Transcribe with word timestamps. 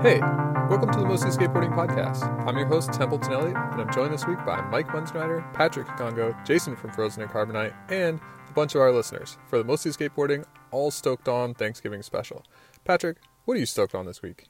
Hey, 0.00 0.20
welcome 0.70 0.92
to 0.92 1.00
the 1.00 1.06
Mostly 1.06 1.30
Skateboarding 1.30 1.74
Podcast. 1.74 2.22
I'm 2.46 2.56
your 2.56 2.68
host, 2.68 2.92
Templeton 2.92 3.32
Elliott, 3.32 3.56
and 3.56 3.80
I'm 3.80 3.92
joined 3.92 4.14
this 4.14 4.24
week 4.28 4.38
by 4.46 4.60
Mike 4.60 4.86
Munzenrider, 4.86 5.52
Patrick 5.54 5.88
Kigongo, 5.88 6.46
Jason 6.46 6.76
from 6.76 6.92
Frozen 6.92 7.22
and 7.22 7.30
Carbonite, 7.32 7.74
and 7.90 8.20
a 8.48 8.52
bunch 8.52 8.76
of 8.76 8.80
our 8.80 8.92
listeners 8.92 9.38
for 9.48 9.58
the 9.58 9.64
Mostly 9.64 9.90
Skateboarding 9.90 10.44
All 10.70 10.92
Stoked 10.92 11.26
On 11.26 11.52
Thanksgiving 11.52 12.02
special. 12.02 12.44
Patrick, 12.84 13.16
what 13.44 13.56
are 13.56 13.60
you 13.60 13.66
stoked 13.66 13.92
on 13.92 14.06
this 14.06 14.22
week? 14.22 14.46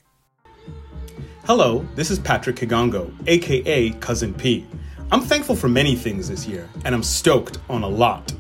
Hello, 1.47 1.87
this 1.95 2.11
is 2.11 2.19
Patrick 2.19 2.57
Kigongo, 2.57 3.11
aka 3.27 3.89
Cousin 3.93 4.35
P. 4.35 4.67
I'm 5.11 5.23
thankful 5.23 5.57
for 5.57 5.71
many 5.71 5.97
things 5.97 6.29
this 6.29 6.47
year, 6.47 6.69
and 6.85 6.95
I'm 6.95 7.03
stoked 7.03 7.57
on 7.71 7.85
a 7.85 7.89
lot. 7.89 8.35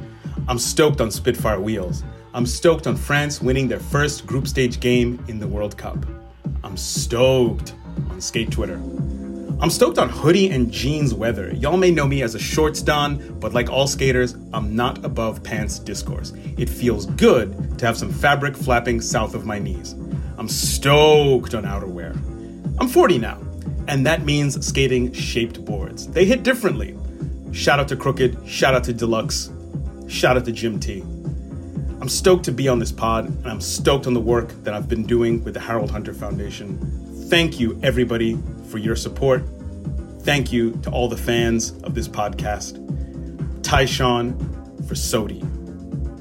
I'm 0.47 0.59
stoked 0.59 1.01
on 1.01 1.11
Spitfire 1.11 1.59
Wheels. 1.59 2.05
I'm 2.35 2.45
stoked 2.45 2.87
on 2.87 2.97
France 2.97 3.41
winning 3.41 3.67
their 3.67 3.81
first 3.81 4.27
group 4.27 4.47
stage 4.47 4.79
game 4.79 5.25
in 5.27 5.39
the 5.39 5.49
World 5.49 5.79
Cup. 5.79 6.05
I'm 6.65 6.77
stoked 6.77 7.75
on 8.11 8.21
Skate 8.21 8.51
Twitter. 8.51 8.81
I'm 9.61 9.71
stoked 9.71 9.99
on 9.99 10.09
hoodie 10.09 10.51
and 10.51 10.71
jeans 10.71 11.13
weather. 11.13 11.53
Y'all 11.53 11.77
may 11.77 11.91
know 11.91 12.07
me 12.07 12.23
as 12.23 12.37
a 12.37 12.39
shorts 12.39 12.81
don, 12.81 13.39
but 13.41 13.55
like 13.55 13.69
all 13.69 13.89
skaters, 13.89 14.37
I'm 14.53 14.77
not 14.77 15.05
above 15.05 15.43
pants 15.43 15.81
discourse. 15.81 16.33
It 16.57 16.69
feels 16.69 17.07
good 17.07 17.79
to 17.79 17.87
have 17.87 17.97
some 17.97 18.13
fabric 18.13 18.57
flapping 18.57 19.01
south 19.01 19.35
of 19.35 19.47
my 19.47 19.59
knees. 19.59 19.95
I'm 20.39 20.49
stoked 20.49 21.55
on 21.55 21.65
outerwear. 21.65 22.15
I'm 22.81 22.87
40 22.87 23.19
now, 23.19 23.41
and 23.89 24.07
that 24.07 24.25
means 24.25 24.65
skating 24.65 25.13
shaped 25.13 25.65
boards. 25.65 26.07
They 26.07 26.25
hit 26.25 26.45
differently. 26.45 26.97
Shout 27.51 27.81
out 27.81 27.89
to 27.89 27.97
Krooked, 27.97 28.47
shout 28.47 28.75
out 28.75 28.85
to 28.85 28.93
Deluxe, 28.93 29.51
shout 30.07 30.37
out 30.37 30.45
to 30.45 30.53
Jim 30.53 30.79
T. 30.79 31.03
I'm 32.01 32.09
stoked 32.09 32.45
to 32.45 32.53
be 32.53 32.69
on 32.69 32.79
this 32.79 32.93
pod, 32.93 33.27
and 33.27 33.47
I'm 33.49 33.61
stoked 33.61 34.07
on 34.07 34.15
the 34.15 34.21
work 34.21 34.51
that 34.63 34.73
I've 34.73 34.89
been 34.89 35.05
doing 35.05 35.43
with 35.43 35.55
the 35.55 35.61
Harold 35.61 35.91
Hunter 35.91 36.15
Foundation. 36.15 36.79
Thank 37.29 37.59
you, 37.59 37.79
everybody, 37.83 38.39
for 38.69 38.79
your 38.79 38.95
support. 38.95 39.43
Thank 40.21 40.53
you 40.53 40.79
to 40.83 40.91
all 40.91 41.09
the 41.09 41.17
fans 41.17 41.73
of 41.83 41.97
this 41.97 42.07
podcast. 42.07 42.79
Tyshawn 43.63 44.39
for 44.87 44.95
SOTY. 44.95 45.43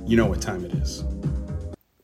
You 0.07 0.17
know 0.17 0.25
what 0.25 0.41
time 0.41 0.65
it 0.65 0.73
is. 0.73 1.03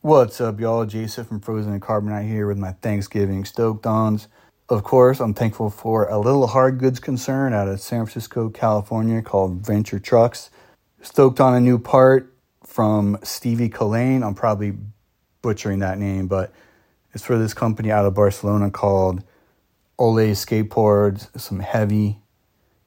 What's 0.02 0.40
up, 0.40 0.60
y'all? 0.60 0.86
Jason 0.86 1.24
from 1.24 1.40
Frozen 1.40 1.72
and 1.72 1.82
Carbonite 1.82 2.28
here 2.28 2.46
with 2.46 2.58
my 2.58 2.72
Thanksgiving 2.80 3.44
Stoked 3.44 3.86
Ons. 3.86 4.28
Of 4.68 4.84
course, 4.84 5.18
I'm 5.18 5.34
thankful 5.34 5.68
for 5.68 6.08
a 6.08 6.18
little 6.18 6.46
hard 6.46 6.78
goods 6.78 7.00
concern 7.00 7.52
out 7.52 7.66
of 7.66 7.80
San 7.80 8.06
Francisco, 8.06 8.50
California 8.50 9.20
called 9.20 9.66
Venture 9.66 9.98
Trucks. 9.98 10.50
Stoked 11.02 11.40
on 11.40 11.54
a 11.54 11.60
new 11.60 11.80
part 11.80 12.33
from 12.74 13.16
Stevie 13.22 13.68
Collane. 13.68 14.24
I'm 14.24 14.34
probably 14.34 14.76
butchering 15.42 15.78
that 15.78 15.96
name, 15.96 16.26
but 16.26 16.52
it's 17.12 17.24
for 17.24 17.38
this 17.38 17.54
company 17.54 17.92
out 17.92 18.04
of 18.04 18.14
Barcelona 18.14 18.68
called 18.68 19.22
Ole 19.96 20.34
Skateboards. 20.34 21.28
Some 21.40 21.60
heavy, 21.60 22.18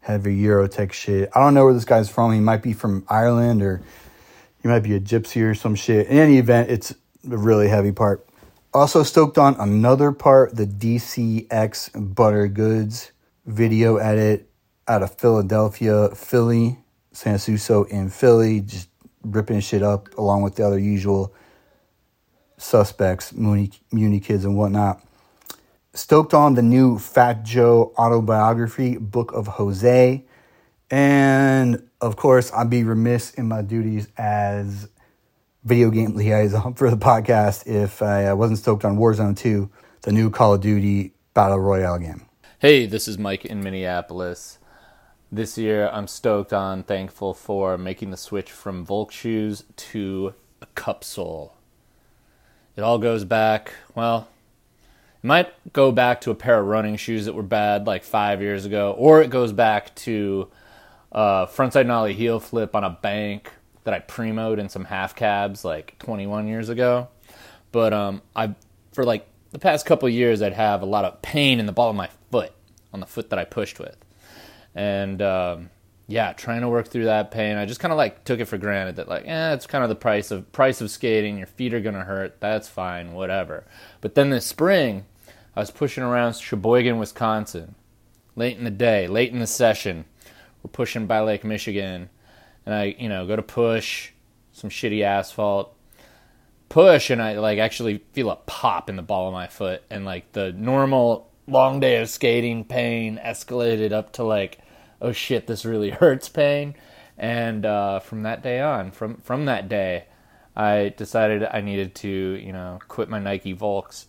heavy 0.01 0.37
Eurotech 0.41 0.91
shit. 0.91 1.29
I 1.33 1.39
don't 1.39 1.53
know 1.53 1.63
where 1.63 1.73
this 1.73 1.85
guy's 1.85 2.09
from. 2.09 2.33
He 2.33 2.41
might 2.41 2.61
be 2.61 2.73
from 2.73 3.05
Ireland 3.07 3.61
or 3.61 3.81
he 4.61 4.67
might 4.67 4.81
be 4.81 4.93
a 4.93 4.99
gypsy 4.99 5.41
or 5.49 5.55
some 5.55 5.75
shit. 5.75 6.07
In 6.07 6.17
any 6.17 6.37
event, 6.37 6.69
it's 6.69 6.91
a 6.91 7.37
really 7.37 7.69
heavy 7.69 7.93
part. 7.93 8.27
Also 8.73 9.03
stoked 9.03 9.37
on 9.37 9.55
another 9.55 10.11
part, 10.11 10.53
the 10.53 10.65
DCX 10.65 12.13
Butter 12.13 12.49
Goods 12.49 13.13
video 13.45 13.95
edit 13.95 14.49
out 14.85 15.01
of 15.01 15.17
Philadelphia, 15.17 16.09
Philly, 16.09 16.77
San 17.13 17.39
Suso 17.39 17.85
in 17.85 18.09
Philly. 18.09 18.59
Just 18.59 18.89
ripping 19.31 19.59
shit 19.59 19.83
up 19.83 20.15
along 20.17 20.41
with 20.41 20.55
the 20.55 20.65
other 20.65 20.79
usual 20.79 21.33
suspects, 22.57 23.33
Muni, 23.33 23.71
Muni 23.91 24.19
kids 24.19 24.45
and 24.45 24.57
whatnot. 24.57 25.03
Stoked 25.93 26.33
on 26.33 26.55
the 26.55 26.61
new 26.61 26.99
Fat 26.99 27.43
Joe 27.43 27.93
autobiography, 27.97 28.97
Book 28.97 29.31
of 29.33 29.47
Jose. 29.47 30.23
And 30.89 31.89
of 32.01 32.15
course, 32.15 32.51
I'd 32.53 32.69
be 32.69 32.83
remiss 32.83 33.33
in 33.33 33.47
my 33.47 33.61
duties 33.61 34.07
as 34.17 34.89
video 35.63 35.89
game 35.89 36.15
liaison 36.15 36.73
for 36.75 36.89
the 36.89 36.97
podcast 36.97 37.67
if 37.67 38.01
I 38.01 38.27
uh, 38.27 38.35
wasn't 38.35 38.59
stoked 38.59 38.85
on 38.85 38.97
Warzone 38.97 39.37
2, 39.37 39.69
the 40.03 40.11
new 40.11 40.29
Call 40.29 40.53
of 40.53 40.61
Duty 40.61 41.13
Battle 41.33 41.59
Royale 41.59 41.99
game. 41.99 42.25
Hey, 42.59 42.85
this 42.85 43.07
is 43.07 43.17
Mike 43.17 43.45
in 43.45 43.61
Minneapolis. 43.61 44.56
This 45.29 45.57
year, 45.57 45.89
I'm 45.91 46.07
stoked 46.07 46.53
on, 46.53 46.83
thankful 46.83 47.33
for 47.33 47.77
making 47.77 48.11
the 48.11 48.17
switch 48.17 48.49
from 48.49 48.85
vulc 48.85 49.11
shoes 49.11 49.65
to 49.75 50.33
a 50.61 50.67
cup 50.67 51.03
sole. 51.03 51.53
It 52.77 52.81
all 52.81 52.97
goes 52.97 53.25
back, 53.25 53.73
well, 53.93 54.29
it 55.21 55.27
might 55.27 55.73
go 55.73 55.91
back 55.91 56.21
to 56.21 56.31
a 56.31 56.35
pair 56.35 56.61
of 56.61 56.67
running 56.67 56.95
shoes 56.95 57.25
that 57.25 57.33
were 57.33 57.43
bad 57.43 57.85
like 57.85 58.05
five 58.05 58.41
years 58.41 58.63
ago, 58.63 58.95
or 58.97 59.21
it 59.21 59.29
goes 59.29 59.51
back 59.51 59.93
to 59.95 60.47
a 61.11 61.45
frontside 61.47 61.87
nollie 61.87 62.13
heel 62.13 62.39
flip 62.39 62.73
on 62.73 62.85
a 62.85 62.89
bank 62.89 63.51
that 63.83 63.93
I 63.93 63.99
premoed 63.99 64.59
in 64.59 64.69
some 64.69 64.85
half 64.85 65.13
cabs 65.13 65.65
like 65.65 65.99
21 65.99 66.47
years 66.47 66.69
ago. 66.69 67.09
But 67.73 67.91
um, 67.91 68.21
I, 68.33 68.55
for 68.93 69.03
like 69.03 69.27
the 69.51 69.59
past 69.59 69.85
couple 69.85 70.07
years, 70.07 70.41
I'd 70.41 70.53
have 70.53 70.81
a 70.81 70.85
lot 70.85 71.03
of 71.03 71.21
pain 71.21 71.59
in 71.59 71.65
the 71.65 71.73
ball 71.73 71.89
of 71.89 71.97
my 71.97 72.09
foot, 72.31 72.53
on 72.93 73.01
the 73.01 73.05
foot 73.05 73.29
that 73.31 73.39
I 73.39 73.43
pushed 73.43 73.77
with 73.77 73.97
and 74.77 75.23
um, 75.23 75.71
yeah, 76.07 76.31
trying 76.33 76.61
to 76.61 76.69
work 76.69 76.87
through 76.87 77.05
that 77.05 77.31
pain. 77.31 77.57
I 77.57 77.65
just 77.65 77.79
kind 77.79 77.91
of 77.91 77.97
like 77.97 78.23
took 78.23 78.39
it 78.39 78.45
for 78.45 78.59
granted 78.59 78.97
that 78.97 79.09
like, 79.09 79.23
eh, 79.25 79.53
it's 79.53 79.65
kind 79.65 79.83
of 79.83 79.89
the 79.89 79.95
price 79.95 80.29
of 80.29 80.49
price 80.51 80.79
of 80.79 80.91
skating. 80.91 81.37
Your 81.37 81.47
feet 81.47 81.73
are 81.73 81.81
gonna 81.81 82.03
hurt. 82.03 82.39
That's 82.39 82.69
fine, 82.69 83.13
whatever. 83.13 83.65
But 83.99 84.13
then 84.13 84.29
this 84.29 84.45
spring, 84.45 85.05
I 85.55 85.61
was 85.61 85.71
pushing 85.71 86.03
around 86.03 86.35
Sheboygan, 86.35 86.99
Wisconsin, 86.99 87.73
late 88.35 88.57
in 88.57 88.63
the 88.63 88.71
day, 88.71 89.07
late 89.07 89.33
in 89.33 89.39
the 89.39 89.47
session. 89.47 90.05
We're 90.61 90.69
pushing 90.69 91.07
by 91.07 91.21
Lake 91.21 91.43
Michigan, 91.43 92.09
and 92.65 92.75
I, 92.75 92.95
you 92.99 93.09
know, 93.09 93.25
go 93.25 93.35
to 93.35 93.41
push 93.41 94.11
some 94.51 94.69
shitty 94.69 95.01
asphalt, 95.01 95.75
push, 96.69 97.09
and 97.09 97.21
I 97.21 97.39
like 97.39 97.57
actually 97.57 98.03
feel 98.13 98.29
a 98.29 98.35
pop 98.35 98.91
in 98.91 98.95
the 98.95 99.01
ball 99.01 99.27
of 99.27 99.33
my 99.33 99.47
foot, 99.47 99.81
and 99.89 100.05
like 100.05 100.33
the 100.33 100.51
normal 100.51 101.31
long 101.47 101.79
day 101.79 101.99
of 101.99 102.09
skating 102.09 102.63
pain 102.63 103.19
escalated 103.23 103.91
up 103.91 104.11
to 104.13 104.23
like 104.23 104.59
oh 105.01 105.11
shit, 105.11 105.47
this 105.47 105.65
really 105.65 105.89
hurts 105.91 106.29
pain. 106.29 106.75
And 107.17 107.65
uh, 107.65 107.99
from 107.99 108.23
that 108.23 108.43
day 108.43 108.61
on, 108.61 108.91
from 108.91 109.17
from 109.17 109.45
that 109.45 109.67
day, 109.67 110.05
I 110.55 110.93
decided 110.95 111.43
I 111.43 111.61
needed 111.61 111.95
to, 111.95 112.09
you 112.09 112.53
know, 112.53 112.79
quit 112.87 113.09
my 113.09 113.19
Nike 113.19 113.55
Vulcs. 113.55 114.05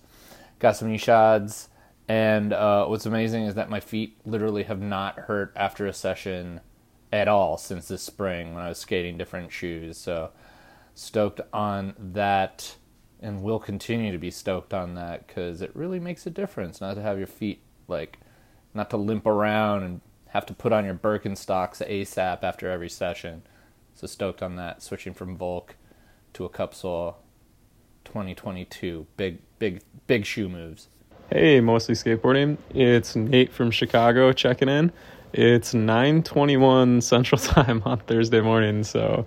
Got 0.58 0.76
some 0.76 0.88
new 0.88 0.98
shods, 0.98 1.68
and 2.08 2.52
uh, 2.52 2.86
what's 2.86 3.06
amazing 3.06 3.44
is 3.44 3.54
that 3.54 3.70
my 3.70 3.80
feet 3.80 4.18
literally 4.26 4.64
have 4.64 4.80
not 4.80 5.18
hurt 5.20 5.52
after 5.56 5.86
a 5.86 5.92
session 5.92 6.60
at 7.12 7.28
all 7.28 7.56
since 7.56 7.88
this 7.88 8.02
spring 8.02 8.54
when 8.54 8.62
I 8.62 8.68
was 8.68 8.78
skating 8.78 9.16
different 9.16 9.52
shoes. 9.52 9.96
So 9.96 10.30
stoked 10.94 11.40
on 11.52 11.94
that, 11.98 12.76
and 13.20 13.42
will 13.42 13.60
continue 13.60 14.12
to 14.12 14.18
be 14.18 14.30
stoked 14.30 14.74
on 14.74 14.94
that 14.94 15.26
because 15.26 15.62
it 15.62 15.74
really 15.74 16.00
makes 16.00 16.26
a 16.26 16.30
difference 16.30 16.80
not 16.80 16.94
to 16.94 17.02
have 17.02 17.18
your 17.18 17.26
feet 17.26 17.62
like 17.86 18.18
not 18.74 18.90
to 18.90 18.96
limp 18.96 19.26
around 19.26 19.82
and 19.82 20.00
have 20.28 20.46
to 20.46 20.54
put 20.54 20.72
on 20.72 20.84
your 20.84 20.94
Birkenstocks 20.94 21.86
ASAP 21.86 22.42
after 22.42 22.70
every 22.70 22.88
session. 22.88 23.42
So 23.94 24.06
stoked 24.06 24.42
on 24.42 24.56
that. 24.56 24.82
Switching 24.82 25.14
from 25.14 25.36
Vulc 25.36 25.70
to 26.34 26.44
a 26.44 26.48
Cupsole 26.48 27.16
2022. 28.04 29.06
Big, 29.16 29.38
big, 29.58 29.82
big 30.06 30.24
shoe 30.24 30.48
moves. 30.48 30.88
Hey, 31.30 31.60
mostly 31.60 31.94
skateboarding. 31.94 32.56
It's 32.70 33.14
Nate 33.14 33.52
from 33.52 33.70
Chicago 33.70 34.32
checking 34.32 34.68
in. 34.68 34.92
It's 35.32 35.74
9:21 35.74 37.02
Central 37.02 37.38
Time 37.38 37.82
on 37.84 37.98
Thursday 38.00 38.40
morning, 38.40 38.82
so 38.82 39.26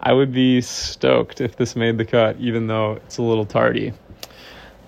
I 0.00 0.12
would 0.12 0.32
be 0.32 0.60
stoked 0.60 1.40
if 1.40 1.56
this 1.56 1.76
made 1.76 1.98
the 1.98 2.04
cut, 2.04 2.36
even 2.40 2.66
though 2.66 2.94
it's 2.94 3.18
a 3.18 3.22
little 3.22 3.46
tardy. 3.46 3.92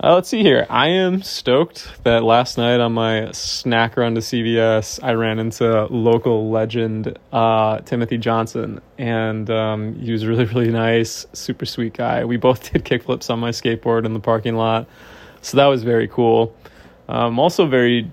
Uh, 0.00 0.14
let's 0.14 0.28
see 0.28 0.42
here. 0.44 0.64
I 0.70 0.90
am 0.90 1.22
stoked 1.22 1.90
that 2.04 2.22
last 2.22 2.56
night 2.56 2.78
on 2.78 2.92
my 2.92 3.32
snack 3.32 3.96
run 3.96 4.14
to 4.14 4.20
CVS, 4.20 5.02
I 5.02 5.14
ran 5.14 5.40
into 5.40 5.86
local 5.86 6.50
legend 6.50 7.18
uh, 7.32 7.80
Timothy 7.80 8.16
Johnson, 8.16 8.80
and 8.96 9.50
um, 9.50 9.96
he 9.96 10.12
was 10.12 10.24
really, 10.24 10.44
really 10.54 10.70
nice, 10.70 11.26
super 11.32 11.66
sweet 11.66 11.94
guy. 11.94 12.24
We 12.24 12.36
both 12.36 12.72
did 12.72 12.84
kickflips 12.84 13.28
on 13.28 13.40
my 13.40 13.50
skateboard 13.50 14.06
in 14.06 14.12
the 14.12 14.20
parking 14.20 14.54
lot, 14.54 14.86
so 15.40 15.56
that 15.56 15.66
was 15.66 15.82
very 15.82 16.06
cool. 16.06 16.54
I'm 17.08 17.40
also 17.40 17.66
very 17.66 18.12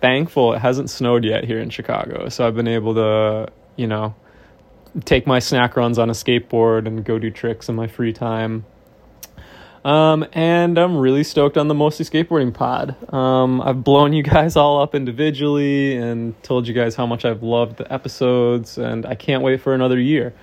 thankful 0.00 0.54
it 0.54 0.60
hasn't 0.60 0.88
snowed 0.88 1.22
yet 1.22 1.44
here 1.44 1.58
in 1.58 1.68
Chicago, 1.68 2.30
so 2.30 2.46
I've 2.46 2.54
been 2.54 2.68
able 2.68 2.94
to, 2.94 3.52
you 3.76 3.86
know, 3.86 4.14
take 5.04 5.26
my 5.26 5.40
snack 5.40 5.76
runs 5.76 5.98
on 5.98 6.08
a 6.08 6.14
skateboard 6.14 6.86
and 6.86 7.04
go 7.04 7.18
do 7.18 7.30
tricks 7.30 7.68
in 7.68 7.74
my 7.74 7.88
free 7.88 8.14
time. 8.14 8.64
Um, 9.86 10.26
and 10.32 10.78
I'm 10.78 10.96
really 10.96 11.22
stoked 11.22 11.56
on 11.56 11.68
the 11.68 11.74
Mostly 11.74 12.04
Skateboarding 12.04 12.52
pod. 12.52 12.96
Um, 13.14 13.60
I've 13.60 13.84
blown 13.84 14.12
you 14.12 14.24
guys 14.24 14.56
all 14.56 14.82
up 14.82 14.96
individually 14.96 15.96
and 15.96 16.34
told 16.42 16.66
you 16.66 16.74
guys 16.74 16.96
how 16.96 17.06
much 17.06 17.24
I've 17.24 17.44
loved 17.44 17.76
the 17.76 17.92
episodes, 17.92 18.78
and 18.78 19.06
I 19.06 19.14
can't 19.14 19.44
wait 19.44 19.60
for 19.60 19.74
another 19.74 19.98
year. 20.00 20.34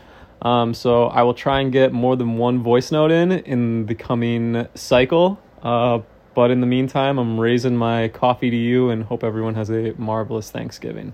Um, 0.42 0.74
so 0.74 1.08
I 1.08 1.24
will 1.24 1.34
try 1.34 1.60
and 1.60 1.74
get 1.74 1.92
more 1.92 2.16
than 2.16 2.38
one 2.38 2.64
voice 2.64 2.90
note 2.90 3.12
in 3.12 3.34
in 3.34 3.86
the 3.86 3.96
coming 3.96 4.66
cycle. 4.76 5.38
Uh, 5.62 6.00
But 6.34 6.50
in 6.50 6.62
the 6.62 6.68
meantime, 6.68 7.20
I'm 7.20 7.40
raising 7.40 7.76
my 7.78 8.08
coffee 8.08 8.50
to 8.50 8.56
you 8.56 8.90
and 8.90 9.04
hope 9.04 9.24
everyone 9.24 9.56
has 9.56 9.70
a 9.70 9.94
marvelous 9.98 10.50
Thanksgiving. 10.50 11.14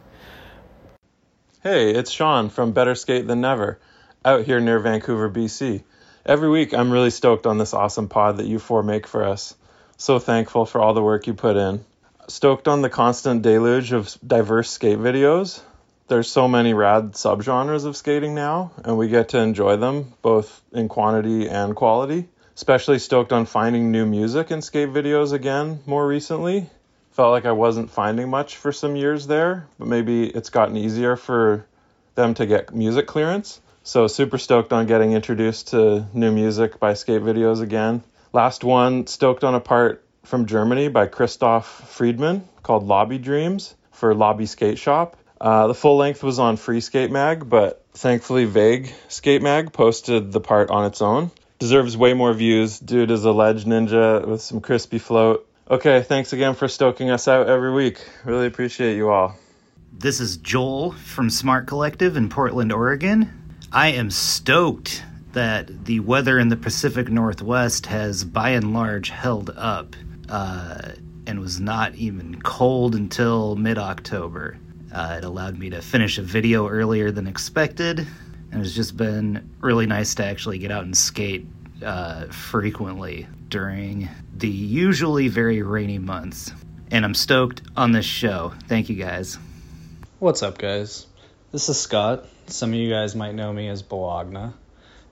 Hey, 1.61 1.91
it's 1.91 2.09
Sean 2.11 2.49
from 2.49 2.71
Better 2.71 2.95
Skate 2.95 3.27
Than 3.27 3.41
Never, 3.41 3.79
out 4.23 4.45
here 4.45 4.61
near 4.61 4.79
Vancouver, 4.79 5.29
BC. 5.29 5.83
Every 6.25 6.49
week, 6.49 6.73
I'm 6.73 6.91
really 6.91 7.11
stoked 7.11 7.47
on 7.47 7.57
this 7.57 7.73
awesome 7.73 8.09
pod 8.09 8.37
that 8.37 8.45
you 8.45 8.59
four 8.59 8.83
make 8.83 9.07
for 9.07 9.23
us. 9.23 9.55
So 9.97 10.19
thankful 10.19 10.65
for 10.65 10.81
all 10.81 10.93
the 10.93 11.01
work 11.01 11.27
you 11.27 11.33
put 11.33 11.55
in. 11.55 11.85
Stoked 12.27 12.67
on 12.67 12.81
the 12.81 12.89
constant 12.89 13.41
deluge 13.41 13.93
of 13.93 14.15
diverse 14.25 14.69
skate 14.69 14.99
videos. 14.99 15.61
There's 16.09 16.29
so 16.29 16.47
many 16.47 16.73
rad 16.73 17.13
subgenres 17.13 17.85
of 17.85 17.95
skating 17.95 18.35
now, 18.35 18.71
and 18.83 18.97
we 18.97 19.07
get 19.07 19.29
to 19.29 19.39
enjoy 19.39 19.77
them 19.77 20.13
both 20.21 20.61
in 20.73 20.89
quantity 20.89 21.47
and 21.47 21.75
quality. 21.75 22.27
Especially 22.55 22.99
stoked 22.99 23.31
on 23.31 23.45
finding 23.45 23.91
new 23.91 24.05
music 24.05 24.51
in 24.51 24.61
skate 24.61 24.89
videos 24.89 25.31
again 25.31 25.79
more 25.85 26.05
recently. 26.05 26.69
Felt 27.11 27.31
like 27.31 27.45
I 27.45 27.53
wasn't 27.53 27.91
finding 27.91 28.29
much 28.29 28.57
for 28.57 28.73
some 28.73 28.97
years 28.97 29.25
there, 29.25 29.67
but 29.77 29.87
maybe 29.87 30.27
it's 30.27 30.49
gotten 30.49 30.75
easier 30.75 31.15
for 31.15 31.65
them 32.15 32.33
to 32.33 32.45
get 32.45 32.75
music 32.75 33.07
clearance. 33.07 33.61
So 33.89 34.05
super 34.05 34.37
stoked 34.37 34.71
on 34.71 34.85
getting 34.85 35.13
introduced 35.13 35.69
to 35.69 36.05
new 36.13 36.31
music 36.31 36.79
by 36.79 36.93
skate 36.93 37.23
videos 37.23 37.59
again. 37.59 38.03
Last 38.31 38.63
one, 38.63 39.07
stoked 39.07 39.43
on 39.43 39.55
a 39.55 39.59
part 39.59 40.05
from 40.25 40.45
Germany 40.45 40.89
by 40.89 41.07
Christoph 41.07 41.65
Friedman 41.89 42.47
called 42.61 42.85
Lobby 42.85 43.17
Dreams 43.17 43.73
for 43.89 44.13
Lobby 44.13 44.45
Skate 44.45 44.77
Shop. 44.77 45.17
Uh, 45.41 45.65
the 45.65 45.73
full 45.73 45.97
length 45.97 46.21
was 46.21 46.37
on 46.37 46.55
Free 46.55 46.81
Skate 46.81 47.09
Mag, 47.09 47.49
but 47.49 47.83
thankfully 47.93 48.45
Vague 48.45 48.93
Skate 49.07 49.41
Mag 49.41 49.73
posted 49.73 50.31
the 50.31 50.39
part 50.39 50.69
on 50.69 50.85
its 50.85 51.01
own. 51.01 51.31
Deserves 51.57 51.97
way 51.97 52.13
more 52.13 52.35
views. 52.35 52.77
Dude 52.77 53.09
is 53.09 53.25
a 53.25 53.31
ledge 53.31 53.65
ninja 53.65 54.23
with 54.23 54.43
some 54.43 54.61
crispy 54.61 54.99
float. 54.99 55.49
Okay, 55.67 56.03
thanks 56.03 56.31
again 56.31 56.53
for 56.53 56.67
stoking 56.67 57.09
us 57.09 57.27
out 57.27 57.49
every 57.49 57.73
week. 57.73 58.07
Really 58.23 58.45
appreciate 58.45 58.97
you 58.97 59.09
all. 59.09 59.35
This 59.91 60.19
is 60.19 60.37
Joel 60.37 60.91
from 60.91 61.31
Smart 61.31 61.65
Collective 61.65 62.15
in 62.17 62.29
Portland, 62.29 62.71
Oregon. 62.71 63.38
I 63.71 63.89
am 63.89 64.09
stoked 64.09 65.03
that 65.33 65.85
the 65.85 65.99
weather 65.99 66.39
in 66.39 66.49
the 66.49 66.57
Pacific 66.57 67.07
Northwest 67.09 67.85
has 67.85 68.23
by 68.23 68.51
and 68.51 68.73
large 68.73 69.11
held 69.11 69.51
up 69.51 69.95
uh, 70.27 70.93
and 71.27 71.39
was 71.39 71.59
not 71.59 71.93
even 71.93 72.41
cold 72.41 72.95
until 72.95 73.55
mid 73.55 73.77
October. 73.77 74.57
Uh, 74.91 75.17
it 75.19 75.23
allowed 75.23 75.59
me 75.59 75.69
to 75.69 75.83
finish 75.83 76.17
a 76.17 76.23
video 76.23 76.67
earlier 76.67 77.11
than 77.11 77.27
expected, 77.27 78.07
and 78.51 78.65
it's 78.65 78.73
just 78.73 78.97
been 78.97 79.51
really 79.59 79.85
nice 79.85 80.15
to 80.15 80.25
actually 80.25 80.57
get 80.57 80.71
out 80.71 80.83
and 80.83 80.97
skate 80.97 81.45
uh, 81.85 82.25
frequently 82.25 83.27
during 83.49 84.09
the 84.35 84.49
usually 84.49 85.27
very 85.27 85.61
rainy 85.61 85.99
months. 85.99 86.51
And 86.89 87.05
I'm 87.05 87.13
stoked 87.13 87.61
on 87.77 87.91
this 87.91 88.05
show. 88.05 88.51
Thank 88.67 88.89
you 88.89 88.95
guys. 88.95 89.37
What's 90.17 90.41
up, 90.41 90.57
guys? 90.57 91.05
This 91.51 91.69
is 91.69 91.79
Scott. 91.79 92.25
Some 92.51 92.69
of 92.69 92.75
you 92.75 92.89
guys 92.89 93.15
might 93.15 93.35
know 93.35 93.51
me 93.53 93.67
as 93.67 93.81
Bologna. 93.81 94.53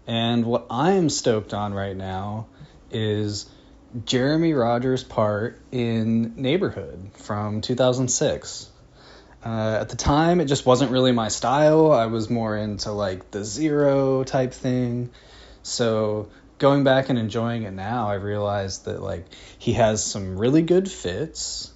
And 0.08 0.46
what 0.46 0.68
I'm 0.70 1.10
stoked 1.10 1.54
on 1.54 1.74
right 1.74 1.96
now 1.96 2.48
is 2.92 3.50
Jeremy 4.06 4.54
Rogers' 4.54 5.04
part 5.04 5.60
in 5.72 6.34
Neighborhood 6.36 7.12
from 7.14 7.62
2006. 7.62 8.70
Uh, 9.46 9.78
at 9.82 9.90
the 9.90 9.96
time, 9.96 10.42
it 10.42 10.46
just 10.46 10.66
wasn't 10.66 10.92
really 10.92 11.12
my 11.12 11.28
style. 11.28 11.92
I 11.92 12.08
was 12.08 12.30
more 12.30 12.58
into 12.58 12.92
like 12.92 13.32
the 13.32 13.44
zero 13.44 14.24
type 14.24 14.54
thing. 14.54 15.12
So 15.64 16.30
going 16.58 16.84
back 16.84 17.10
and 17.10 17.20
enjoying 17.20 17.64
it 17.64 17.72
now, 17.72 18.10
I 18.10 18.16
realized 18.16 18.86
that 18.86 19.02
like 19.02 19.26
he 19.60 19.74
has 19.74 20.04
some 20.04 20.38
really 20.38 20.64
good 20.64 20.90
fits. 20.92 21.72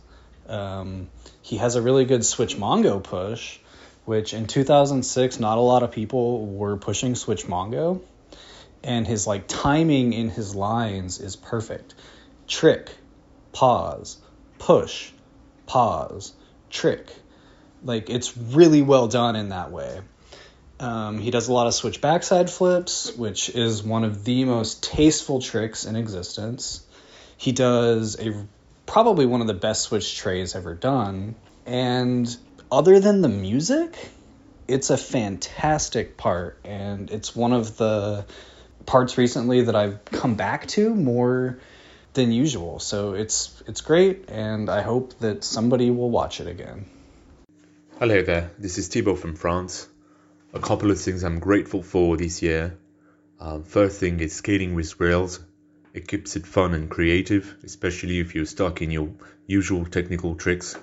Um, 0.48 1.10
he 1.42 1.58
has 1.58 1.76
a 1.76 1.82
really 1.82 2.06
good 2.06 2.26
Switch 2.26 2.58
Mongo 2.58 3.02
push, 3.02 3.60
which 4.12 4.34
in 4.34 4.46
2006 4.46 5.40
not 5.40 5.58
a 5.58 5.62
lot 5.62 5.84
of 5.84 5.92
people 5.94 6.46
were 6.46 6.76
pushing 6.76 7.16
Switch 7.16 7.46
Mongo, 7.46 8.02
and 8.84 9.08
his 9.08 9.26
like 9.26 9.48
timing 9.48 10.12
in 10.12 10.30
his 10.30 10.54
lines 10.54 11.22
is 11.22 11.38
perfect. 11.38 11.96
Trick, 12.46 12.92
pause, 13.54 14.18
push, 14.60 15.12
pause, 15.66 16.34
trick. 16.70 17.10
Like 17.86 18.10
it's 18.10 18.36
really 18.36 18.82
well 18.82 19.08
done 19.08 19.38
in 19.38 19.48
that 19.48 19.72
way. 19.72 20.02
Um, 20.82 21.18
he 21.18 21.32
does 21.32 21.48
a 21.48 21.54
lot 21.54 21.68
of 21.68 21.74
switch 21.74 22.02
backside 22.02 22.50
flips, 22.50 23.16
which 23.16 23.48
is 23.48 23.82
one 23.82 24.04
of 24.04 24.26
the 24.26 24.44
most 24.44 24.84
tasteful 24.84 25.40
tricks 25.40 25.86
in 25.86 25.96
existence. 25.96 26.86
He 27.38 27.54
does 27.54 28.20
a 28.20 28.46
probably 28.86 29.26
one 29.26 29.40
of 29.40 29.48
the 29.48 29.54
best 29.54 29.84
switch 29.84 30.18
trays 30.18 30.54
ever 30.54 30.76
done. 30.76 31.36
And 31.66 32.28
other 32.72 33.00
than 33.00 33.22
the 33.22 33.30
music, 33.30 33.96
it's 34.68 34.90
a 34.90 34.98
fantastic 34.98 36.18
part, 36.18 36.60
and 36.64 37.12
it's 37.12 37.36
one 37.36 37.54
of 37.54 37.78
the 37.78 38.26
parts 38.86 39.18
recently 39.18 39.64
that 39.64 39.76
I've 39.76 40.04
come 40.06 40.36
back 40.36 40.68
to 40.68 40.94
more 40.94 41.60
than 42.14 42.32
usual. 42.32 42.80
So 42.80 43.14
it's 43.14 43.62
it's 43.68 43.82
great, 43.82 44.30
and 44.30 44.70
I 44.70 44.82
hope 44.82 45.20
that 45.20 45.44
somebody 45.44 45.92
will 45.92 46.10
watch 46.10 46.40
it 46.40 46.48
again. 46.48 46.86
Hello 48.00 48.22
there, 48.24 48.52
this 48.58 48.78
is 48.78 48.88
Thibaut 48.88 49.20
from 49.20 49.36
France 49.36 49.88
a 50.54 50.60
couple 50.60 50.92
of 50.92 51.00
things 51.00 51.24
I'm 51.24 51.40
grateful 51.40 51.82
for 51.82 52.18
this 52.18 52.42
year. 52.42 52.78
Um, 53.40 53.64
first 53.64 54.00
thing 54.00 54.20
is 54.20 54.34
skating 54.34 54.76
with 54.76 55.00
rails. 55.00 55.40
It 55.94 56.08
keeps 56.08 56.36
it 56.36 56.46
fun 56.46 56.74
and 56.74 56.90
creative, 56.90 57.56
especially 57.64 58.20
if 58.20 58.36
you're 58.36 58.46
stuck 58.46 58.82
in 58.82 58.92
your 58.92 59.10
usual 59.48 59.86
technical 59.86 60.36
tricks. 60.36 60.78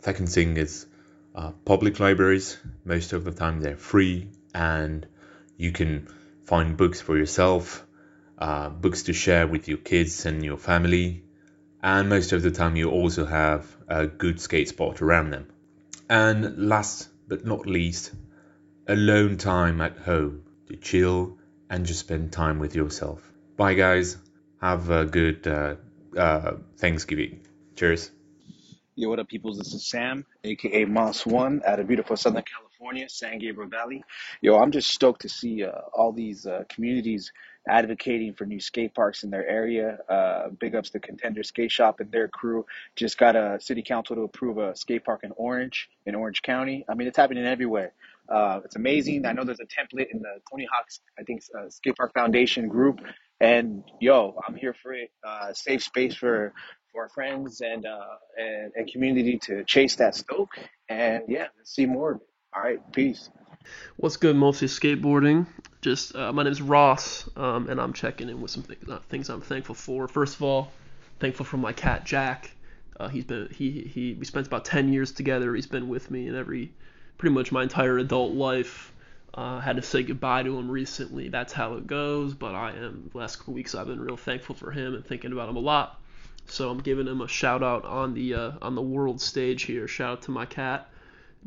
Second 0.00 0.28
thing 0.28 0.56
is 0.56 0.86
uh, 1.34 1.52
public 1.64 2.00
libraries. 2.00 2.58
Most 2.84 3.12
of 3.12 3.24
the 3.24 3.32
time 3.32 3.60
they're 3.60 3.76
free 3.76 4.28
and 4.54 5.06
you 5.56 5.72
can 5.72 6.08
find 6.44 6.76
books 6.76 7.00
for 7.00 7.16
yourself, 7.16 7.86
uh, 8.38 8.70
books 8.70 9.04
to 9.04 9.12
share 9.12 9.46
with 9.46 9.68
your 9.68 9.78
kids 9.78 10.26
and 10.26 10.44
your 10.44 10.56
family, 10.56 11.22
and 11.82 12.08
most 12.08 12.32
of 12.32 12.42
the 12.42 12.50
time 12.50 12.76
you 12.76 12.90
also 12.90 13.24
have 13.24 13.64
a 13.88 14.06
good 14.06 14.40
skate 14.40 14.68
spot 14.68 15.00
around 15.02 15.30
them. 15.30 15.46
And 16.08 16.68
last 16.68 17.08
but 17.28 17.46
not 17.46 17.66
least, 17.66 18.12
alone 18.88 19.36
time 19.36 19.80
at 19.80 19.96
home 19.98 20.42
to 20.68 20.76
chill 20.76 21.38
and 21.68 21.86
just 21.86 22.00
spend 22.00 22.32
time 22.32 22.58
with 22.58 22.74
yourself. 22.74 23.32
Bye, 23.56 23.74
guys. 23.74 24.16
Have 24.60 24.90
a 24.90 25.04
good 25.04 25.46
uh, 25.46 25.76
uh, 26.16 26.56
Thanksgiving. 26.76 27.46
Cheers. 27.76 28.10
Yo, 28.96 29.08
what 29.08 29.20
up, 29.20 29.28
peoples? 29.28 29.56
This 29.56 29.72
is 29.72 29.86
Sam, 29.88 30.26
aka 30.42 30.84
Moss 30.84 31.24
One, 31.24 31.62
out 31.64 31.78
of 31.78 31.86
beautiful 31.86 32.16
Southern 32.16 32.42
California, 32.42 33.08
San 33.08 33.38
Gabriel 33.38 33.70
Valley. 33.70 34.02
Yo, 34.40 34.58
I'm 34.58 34.72
just 34.72 34.90
stoked 34.90 35.22
to 35.22 35.28
see 35.28 35.62
uh, 35.62 35.70
all 35.94 36.10
these 36.12 36.44
uh, 36.44 36.64
communities 36.68 37.32
advocating 37.68 38.34
for 38.34 38.46
new 38.46 38.58
skate 38.58 38.92
parks 38.92 39.22
in 39.22 39.30
their 39.30 39.48
area. 39.48 39.98
Uh, 40.08 40.48
big 40.48 40.74
ups 40.74 40.90
to 40.90 40.98
Contender 40.98 41.44
Skate 41.44 41.70
Shop 41.70 42.00
and 42.00 42.10
their 42.10 42.26
crew. 42.26 42.66
Just 42.96 43.16
got 43.16 43.36
a 43.36 43.58
city 43.60 43.82
council 43.82 44.16
to 44.16 44.22
approve 44.22 44.58
a 44.58 44.74
skate 44.74 45.04
park 45.04 45.20
in 45.22 45.30
Orange, 45.36 45.88
in 46.04 46.16
Orange 46.16 46.42
County. 46.42 46.84
I 46.88 46.94
mean, 46.94 47.06
it's 47.06 47.16
happening 47.16 47.46
everywhere. 47.46 47.92
Uh, 48.28 48.60
it's 48.64 48.74
amazing. 48.74 49.24
I 49.24 49.32
know 49.32 49.44
there's 49.44 49.60
a 49.60 49.64
template 49.64 50.10
in 50.12 50.18
the 50.18 50.40
Tony 50.50 50.66
Hawk's, 50.70 51.00
I 51.16 51.22
think, 51.22 51.44
uh, 51.56 51.70
Skate 51.70 51.96
Park 51.96 52.12
Foundation 52.12 52.66
group. 52.66 53.00
And 53.40 53.84
yo, 54.00 54.38
I'm 54.46 54.54
here 54.54 54.74
for 54.74 54.92
it. 54.92 55.10
Uh, 55.24 55.52
safe 55.54 55.82
space 55.82 56.14
for 56.14 56.52
for 56.92 57.02
our 57.02 57.08
friends 57.08 57.60
and 57.60 57.86
uh 57.86 58.16
and, 58.38 58.72
and 58.74 58.92
community 58.92 59.38
to 59.38 59.64
chase 59.64 59.96
that 59.96 60.14
stoke. 60.14 60.50
And 60.88 61.24
yeah, 61.28 61.48
let's 61.56 61.74
see 61.74 61.86
more 61.86 62.12
of 62.12 62.16
it. 62.20 62.26
All 62.54 62.62
right, 62.62 62.92
peace. 62.92 63.30
What's 63.96 64.16
good, 64.16 64.36
mostly 64.36 64.68
skateboarding. 64.68 65.46
Just 65.82 66.14
uh, 66.16 66.32
my 66.32 66.42
name's 66.42 66.60
Ross, 66.60 67.28
um, 67.36 67.68
and 67.68 67.80
I'm 67.80 67.92
checking 67.92 68.28
in 68.28 68.40
with 68.40 68.50
some 68.50 68.62
th- 68.62 68.78
uh, 68.88 68.98
things 69.08 69.28
I'm 69.28 69.40
thankful 69.40 69.74
for. 69.74 70.08
First 70.08 70.36
of 70.36 70.42
all, 70.42 70.72
thankful 71.20 71.46
for 71.46 71.58
my 71.58 71.72
cat 71.72 72.04
Jack. 72.04 72.50
Uh, 72.98 73.08
he's 73.08 73.24
been 73.24 73.48
he 73.50 73.82
he 73.82 74.14
we 74.14 74.24
spent 74.24 74.46
about 74.46 74.64
10 74.64 74.92
years 74.92 75.12
together. 75.12 75.54
He's 75.54 75.66
been 75.66 75.88
with 75.88 76.10
me 76.10 76.26
in 76.26 76.34
every 76.34 76.72
pretty 77.18 77.34
much 77.34 77.52
my 77.52 77.62
entire 77.62 77.98
adult 77.98 78.34
life. 78.34 78.92
Uh, 79.32 79.60
had 79.60 79.76
to 79.76 79.82
say 79.82 80.02
goodbye 80.02 80.42
to 80.42 80.58
him 80.58 80.70
recently. 80.70 81.28
That's 81.28 81.52
how 81.52 81.74
it 81.74 81.86
goes. 81.86 82.34
But 82.34 82.54
I 82.54 82.72
am 82.72 83.10
last 83.14 83.36
couple 83.36 83.54
weeks 83.54 83.74
I've 83.74 83.86
been 83.86 84.00
real 84.00 84.16
thankful 84.16 84.54
for 84.54 84.70
him 84.70 84.94
and 84.94 85.04
thinking 85.04 85.32
about 85.32 85.48
him 85.48 85.56
a 85.56 85.60
lot. 85.60 86.00
So 86.46 86.70
I'm 86.70 86.78
giving 86.78 87.06
him 87.06 87.20
a 87.20 87.28
shout 87.28 87.62
out 87.62 87.84
on 87.84 88.14
the 88.14 88.34
uh, 88.34 88.52
on 88.62 88.74
the 88.74 88.82
world 88.82 89.20
stage 89.20 89.62
here. 89.62 89.86
Shout 89.86 90.12
out 90.12 90.22
to 90.22 90.30
my 90.30 90.46
cat, 90.46 90.88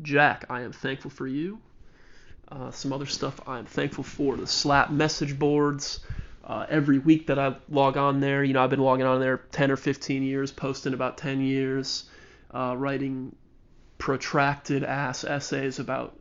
Jack. 0.02 0.46
I 0.48 0.62
am 0.62 0.72
thankful 0.72 1.10
for 1.10 1.26
you. 1.26 1.60
Uh, 2.48 2.70
some 2.70 2.92
other 2.92 3.06
stuff 3.06 3.40
I'm 3.46 3.66
thankful 3.66 4.04
for 4.04 4.36
the 4.36 4.46
Slap 4.46 4.90
message 4.90 5.38
boards. 5.38 6.00
Uh, 6.44 6.66
every 6.68 6.98
week 6.98 7.28
that 7.28 7.38
I 7.38 7.56
log 7.70 7.96
on 7.96 8.20
there, 8.20 8.44
you 8.44 8.52
know, 8.52 8.62
I've 8.62 8.70
been 8.70 8.80
logging 8.80 9.06
on 9.06 9.18
there 9.18 9.38
10 9.38 9.70
or 9.70 9.76
15 9.76 10.22
years, 10.22 10.52
posting 10.52 10.92
about 10.92 11.16
10 11.16 11.40
years, 11.40 12.04
uh, 12.52 12.74
writing 12.76 13.34
protracted 13.96 14.84
ass 14.84 15.24
essays 15.24 15.78
about 15.78 16.18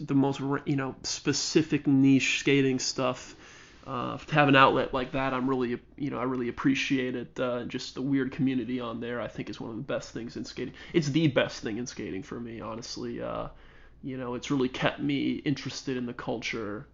the 0.00 0.14
most 0.14 0.40
you 0.66 0.76
know 0.76 0.94
specific 1.02 1.86
niche 1.86 2.40
skating 2.40 2.78
stuff 2.78 3.36
uh, 3.86 4.16
to 4.16 4.34
have 4.34 4.48
an 4.48 4.56
outlet 4.56 4.94
like 4.94 5.12
that, 5.12 5.34
I'm 5.34 5.48
really, 5.48 5.78
you 5.96 6.10
know, 6.10 6.18
I 6.18 6.24
really 6.24 6.48
appreciate 6.48 7.14
it. 7.14 7.38
Uh, 7.38 7.64
just 7.64 7.94
the 7.94 8.02
weird 8.02 8.32
community 8.32 8.80
on 8.80 9.00
there, 9.00 9.20
I 9.20 9.28
think, 9.28 9.50
is 9.50 9.60
one 9.60 9.70
of 9.70 9.76
the 9.76 9.82
best 9.82 10.10
things 10.12 10.36
in 10.36 10.44
skating. 10.44 10.74
It's 10.94 11.08
the 11.08 11.28
best 11.28 11.62
thing 11.62 11.76
in 11.76 11.86
skating 11.86 12.22
for 12.22 12.40
me, 12.40 12.60
honestly. 12.60 13.20
Uh, 13.20 13.48
you 14.02 14.16
know, 14.16 14.34
it's 14.34 14.50
really 14.50 14.70
kept 14.70 15.00
me 15.00 15.32
interested 15.32 15.98
in 15.98 16.06
the 16.06 16.14
culture 16.14 16.86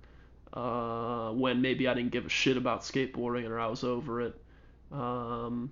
uh, 0.53 1.31
when 1.31 1.63
maybe 1.63 1.87
I 1.87 1.95
didn't 1.95 2.11
give 2.11 2.27
a 2.27 2.31
shit 2.31 2.57
about 2.57 2.81
skateboarding 2.81 3.49
or 3.49 3.61
I 3.61 3.67
was 3.67 3.85
over 3.85 4.21
it. 4.23 4.41
Um, 4.91 5.71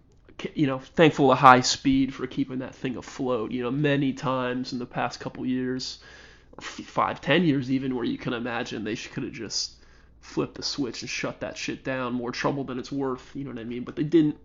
you 0.55 0.69
know, 0.69 0.79
thankful 0.79 1.31
to 1.31 1.35
high 1.35 1.63
speed 1.63 2.15
for 2.15 2.29
keeping 2.29 2.61
that 2.61 2.77
thing 2.77 2.97
afloat. 2.97 3.51
You 3.51 3.63
know, 3.63 3.73
many 3.73 4.13
times 4.13 4.73
in 4.73 4.79
the 4.79 4.87
past 4.87 5.19
couple 5.19 5.45
years, 5.45 5.99
five, 6.61 7.21
ten 7.21 7.43
years 7.43 7.73
even, 7.73 7.97
where 7.97 8.05
you 8.05 8.19
can 8.19 8.35
imagine 8.35 8.85
they 8.85 8.95
could 8.95 9.25
have 9.25 9.33
just 9.33 9.78
flip 10.21 10.55
the 10.55 10.63
switch 10.63 11.03
and 11.03 11.11
shut 11.11 11.41
that 11.41 11.57
shit 11.57 11.85
down. 11.85 12.13
More 12.13 12.33
trouble 12.33 12.65
than 12.65 12.79
it's 12.79 12.93
worth, 12.93 13.31
you 13.35 13.45
know 13.45 13.51
what 13.51 13.61
I 13.61 13.65
mean? 13.65 13.85
But 13.85 13.97
they 13.97 14.05
didn't. 14.05 14.37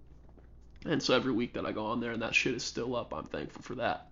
And 0.85 1.01
so 1.01 1.15
every 1.15 1.31
week 1.31 1.53
that 1.53 1.65
I 1.65 1.71
go 1.71 1.85
on 1.85 1.99
there 1.99 2.11
and 2.11 2.21
that 2.21 2.35
shit 2.35 2.53
is 2.53 2.63
still 2.63 2.95
up, 2.95 3.13
I'm 3.13 3.25
thankful 3.25 3.61
for 3.61 3.75
that. 3.75 4.07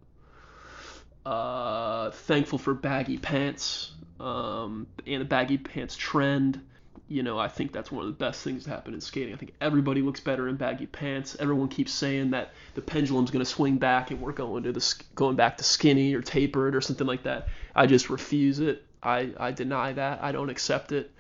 Uh, 1.26 2.12
thankful 2.12 2.58
for 2.58 2.74
baggy 2.74 3.18
pants 3.18 3.92
um, 4.20 4.88
and 5.06 5.22
the 5.22 5.26
baggy 5.26 5.58
pants 5.58 5.96
trend. 5.96 6.62
You 7.08 7.24
know, 7.24 7.38
I 7.38 7.50
think 7.50 7.74
that's 7.74 7.92
one 7.92 8.06
of 8.06 8.08
the 8.08 8.18
best 8.18 8.42
things 8.42 8.64
to 8.64 8.70
happen 8.70 8.94
in 8.94 9.02
skating. 9.02 9.34
I 9.34 9.38
think 9.38 9.54
everybody 9.60 10.02
looks 10.02 10.22
better 10.22 10.48
in 10.48 10.56
baggy 10.56 10.86
pants. 10.86 11.36
Everyone 11.40 11.68
keeps 11.68 11.92
saying 11.92 12.32
that 12.32 12.54
the 12.74 12.82
pendulum's 12.82 13.32
going 13.32 13.44
to 13.44 13.52
swing 13.52 13.78
back 13.78 14.12
and 14.12 14.22
we're 14.22 14.32
going 14.32 14.64
to 14.64 14.72
the 14.72 14.96
going 15.14 15.36
back 15.36 15.58
to 15.58 15.64
skinny 15.66 16.14
or 16.14 16.22
tapered 16.22 16.74
or 16.74 16.80
something 16.80 17.06
like 17.06 17.24
that. 17.24 17.50
I 17.76 17.86
just 17.86 18.10
refuse 18.10 18.60
it. 18.60 18.86
I, 19.04 19.32
I 19.38 19.52
deny 19.52 19.92
that. 19.94 20.24
I 20.24 20.32
don't 20.32 20.50
accept 20.50 20.94
it. 20.94 21.12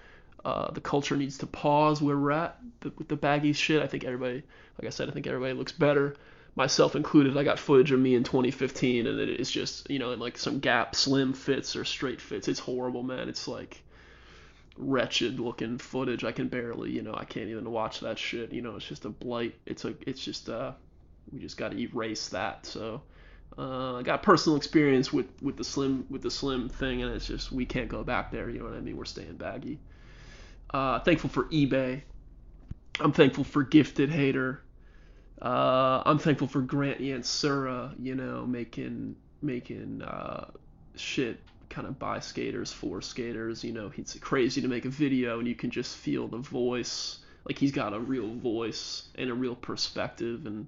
Uh, 0.43 0.71
the 0.71 0.81
culture 0.81 1.15
needs 1.15 1.37
to 1.37 1.45
pause 1.45 2.01
where 2.01 2.17
we're 2.17 2.31
at 2.31 2.57
with 2.97 3.07
the 3.07 3.15
baggy 3.15 3.53
shit. 3.53 3.81
I 3.83 3.87
think 3.87 4.03
everybody, 4.03 4.41
like 4.79 4.87
I 4.87 4.89
said, 4.89 5.07
I 5.07 5.11
think 5.11 5.27
everybody 5.27 5.53
looks 5.53 5.71
better, 5.71 6.15
myself 6.55 6.95
included. 6.95 7.37
I 7.37 7.43
got 7.43 7.59
footage 7.59 7.91
of 7.91 7.99
me 7.99 8.15
in 8.15 8.23
2015, 8.23 9.05
and 9.05 9.19
it 9.19 9.29
is 9.29 9.51
just, 9.51 9.89
you 9.89 9.99
know, 9.99 10.11
in 10.11 10.19
like 10.19 10.37
some 10.37 10.59
Gap 10.59 10.95
slim 10.95 11.33
fits 11.33 11.75
or 11.75 11.85
straight 11.85 12.19
fits. 12.19 12.47
It's 12.47 12.59
horrible, 12.59 13.03
man. 13.03 13.29
It's 13.29 13.47
like 13.47 13.83
wretched 14.77 15.39
looking 15.39 15.77
footage. 15.77 16.23
I 16.23 16.31
can 16.31 16.47
barely, 16.47 16.89
you 16.89 17.03
know, 17.03 17.13
I 17.13 17.25
can't 17.25 17.49
even 17.49 17.69
watch 17.69 17.99
that 17.99 18.17
shit. 18.17 18.51
You 18.51 18.63
know, 18.63 18.77
it's 18.77 18.87
just 18.87 19.05
a 19.05 19.09
blight. 19.09 19.53
It's 19.67 19.85
a, 19.85 19.93
it's 20.07 20.23
just, 20.23 20.49
uh, 20.49 20.71
we 21.31 21.39
just 21.39 21.57
got 21.57 21.71
to 21.71 21.79
erase 21.79 22.29
that. 22.29 22.65
So. 22.65 23.01
Uh, 23.57 23.97
I 23.97 24.01
got 24.03 24.23
personal 24.23 24.55
experience 24.55 25.11
with, 25.11 25.27
with 25.41 25.57
the 25.57 25.65
slim 25.65 26.05
with 26.09 26.21
the 26.21 26.31
slim 26.31 26.69
thing, 26.69 27.03
and 27.03 27.13
it's 27.13 27.27
just 27.27 27.51
we 27.51 27.65
can't 27.65 27.89
go 27.89 28.01
back 28.01 28.31
there. 28.31 28.49
You 28.49 28.59
know 28.59 28.65
what 28.65 28.75
I 28.75 28.79
mean? 28.79 28.95
We're 28.95 29.03
staying 29.03 29.35
baggy. 29.35 29.77
Uh, 30.73 30.99
thankful 30.99 31.29
for 31.29 31.45
eBay. 31.45 32.01
I'm 32.99 33.11
thankful 33.11 33.43
for 33.43 33.63
Gifted 33.63 34.09
Hater. 34.09 34.61
Uh, 35.41 36.03
I'm 36.05 36.19
thankful 36.19 36.47
for 36.47 36.61
Grant 36.61 36.99
Yansura, 36.99 37.93
you 37.99 38.15
know, 38.15 38.45
making 38.45 39.15
making 39.41 40.03
uh, 40.03 40.51
shit 40.95 41.39
kind 41.69 41.87
of 41.87 41.97
by 41.97 42.19
skaters 42.19 42.71
for 42.71 43.01
skaters. 43.01 43.63
You 43.63 43.73
know, 43.73 43.91
it's 43.97 44.15
crazy 44.19 44.61
to 44.61 44.67
make 44.67 44.85
a 44.85 44.89
video 44.89 45.39
and 45.39 45.47
you 45.47 45.55
can 45.55 45.71
just 45.71 45.97
feel 45.97 46.27
the 46.27 46.37
voice. 46.37 47.19
Like 47.45 47.57
he's 47.57 47.71
got 47.71 47.93
a 47.93 47.99
real 47.99 48.35
voice 48.35 49.09
and 49.15 49.29
a 49.29 49.33
real 49.33 49.55
perspective 49.55 50.45
and 50.45 50.67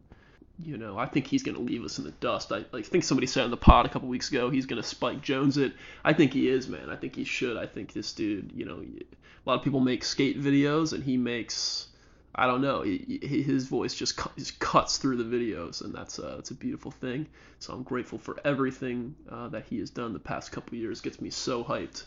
you 0.60 0.78
know, 0.78 0.98
I 0.98 1.08
think 1.08 1.28
he's 1.28 1.44
going 1.44 1.56
to 1.56 1.62
leave 1.62 1.84
us 1.84 1.98
in 1.98 2.04
the 2.04 2.12
dust. 2.12 2.52
I, 2.52 2.64
I 2.74 2.82
think 2.82 3.04
somebody 3.04 3.28
said 3.28 3.44
on 3.44 3.52
the 3.52 3.58
pod 3.58 3.86
a 3.86 3.90
couple 3.90 4.08
weeks 4.08 4.30
ago 4.30 4.50
he's 4.50 4.66
going 4.66 4.82
to 4.82 4.88
Spike 4.88 5.22
Jonze 5.22 5.58
it. 5.58 5.74
I 6.04 6.14
think 6.14 6.34
he 6.34 6.48
is, 6.48 6.68
man. 6.68 6.90
I 6.90 6.96
think 6.96 7.16
he 7.16 7.24
should. 7.24 7.58
I 7.58 7.66
think 7.66 7.94
this 7.94 8.14
dude, 8.14 8.52
you 8.56 8.66
know, 8.66 8.84
a 8.84 9.50
lot 9.50 9.58
of 9.58 9.64
people 9.64 9.80
make 9.80 10.04
skate 10.04 10.40
videos 10.40 10.94
and 10.94 11.04
he 11.04 11.18
makes, 11.18 11.88
I 12.36 12.46
don't 12.46 12.62
know, 12.62 12.84
he, 12.84 13.20
his 13.24 13.66
voice 13.66 13.96
just, 13.96 14.16
cut, 14.16 14.38
just 14.38 14.60
cuts 14.60 14.98
through 14.98 15.18
the 15.18 15.24
videos 15.24 15.84
and 15.84 15.94
that's 15.94 16.20
a, 16.20 16.22
that's 16.22 16.52
a 16.52 16.56
beautiful 16.56 16.92
thing. 16.92 17.26
So 17.60 17.74
I'm 17.74 17.84
grateful 17.84 18.20
for 18.20 18.38
everything 18.46 19.16
uh, 19.30 19.48
that 19.50 19.66
he 19.66 19.80
has 19.80 19.90
done 19.90 20.14
the 20.14 20.20
past 20.20 20.52
couple 20.52 20.78
years. 20.78 21.02
Gets 21.02 21.20
me 21.20 21.32
so 21.32 21.64
hyped. 21.64 22.04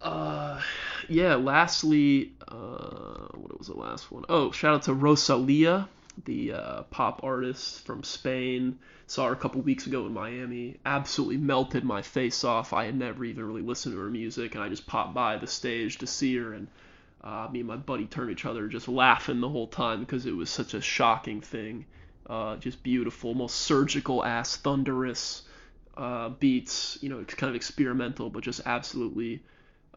Uh, 0.00 0.62
yeah. 1.08 1.34
Lastly, 1.34 2.32
uh, 2.46 3.28
what 3.34 3.58
was 3.58 3.66
the 3.66 3.76
last 3.76 4.10
one? 4.10 4.24
Oh, 4.30 4.50
shout 4.50 4.74
out 4.76 4.82
to 4.84 4.94
Rosalia 4.94 5.88
the 6.24 6.52
uh, 6.52 6.82
pop 6.84 7.22
artist 7.22 7.84
from 7.84 8.02
Spain. 8.02 8.78
Saw 9.06 9.26
her 9.26 9.32
a 9.32 9.36
couple 9.36 9.60
weeks 9.60 9.86
ago 9.86 10.06
in 10.06 10.12
Miami. 10.12 10.76
Absolutely 10.84 11.38
melted 11.38 11.84
my 11.84 12.02
face 12.02 12.44
off. 12.44 12.72
I 12.72 12.84
had 12.84 12.96
never 12.96 13.24
even 13.24 13.46
really 13.46 13.62
listened 13.62 13.94
to 13.94 14.00
her 14.00 14.10
music, 14.10 14.54
and 14.54 14.62
I 14.62 14.68
just 14.68 14.86
popped 14.86 15.14
by 15.14 15.36
the 15.36 15.46
stage 15.46 15.98
to 15.98 16.06
see 16.06 16.36
her, 16.36 16.52
and 16.52 16.68
uh, 17.22 17.48
me 17.50 17.60
and 17.60 17.68
my 17.68 17.76
buddy 17.76 18.06
turned 18.06 18.30
each 18.30 18.44
other 18.44 18.68
just 18.68 18.88
laughing 18.88 19.40
the 19.40 19.48
whole 19.48 19.66
time 19.66 20.00
because 20.00 20.26
it 20.26 20.36
was 20.36 20.50
such 20.50 20.74
a 20.74 20.80
shocking 20.80 21.40
thing. 21.40 21.86
Uh, 22.26 22.56
just 22.56 22.82
beautiful, 22.82 23.34
most 23.34 23.56
surgical 23.56 24.24
ass, 24.24 24.56
thunderous 24.56 25.42
uh, 25.96 26.28
beats. 26.28 26.98
You 27.00 27.08
know, 27.08 27.24
kind 27.24 27.50
of 27.50 27.56
experimental, 27.56 28.30
but 28.30 28.42
just 28.42 28.60
absolutely. 28.66 29.42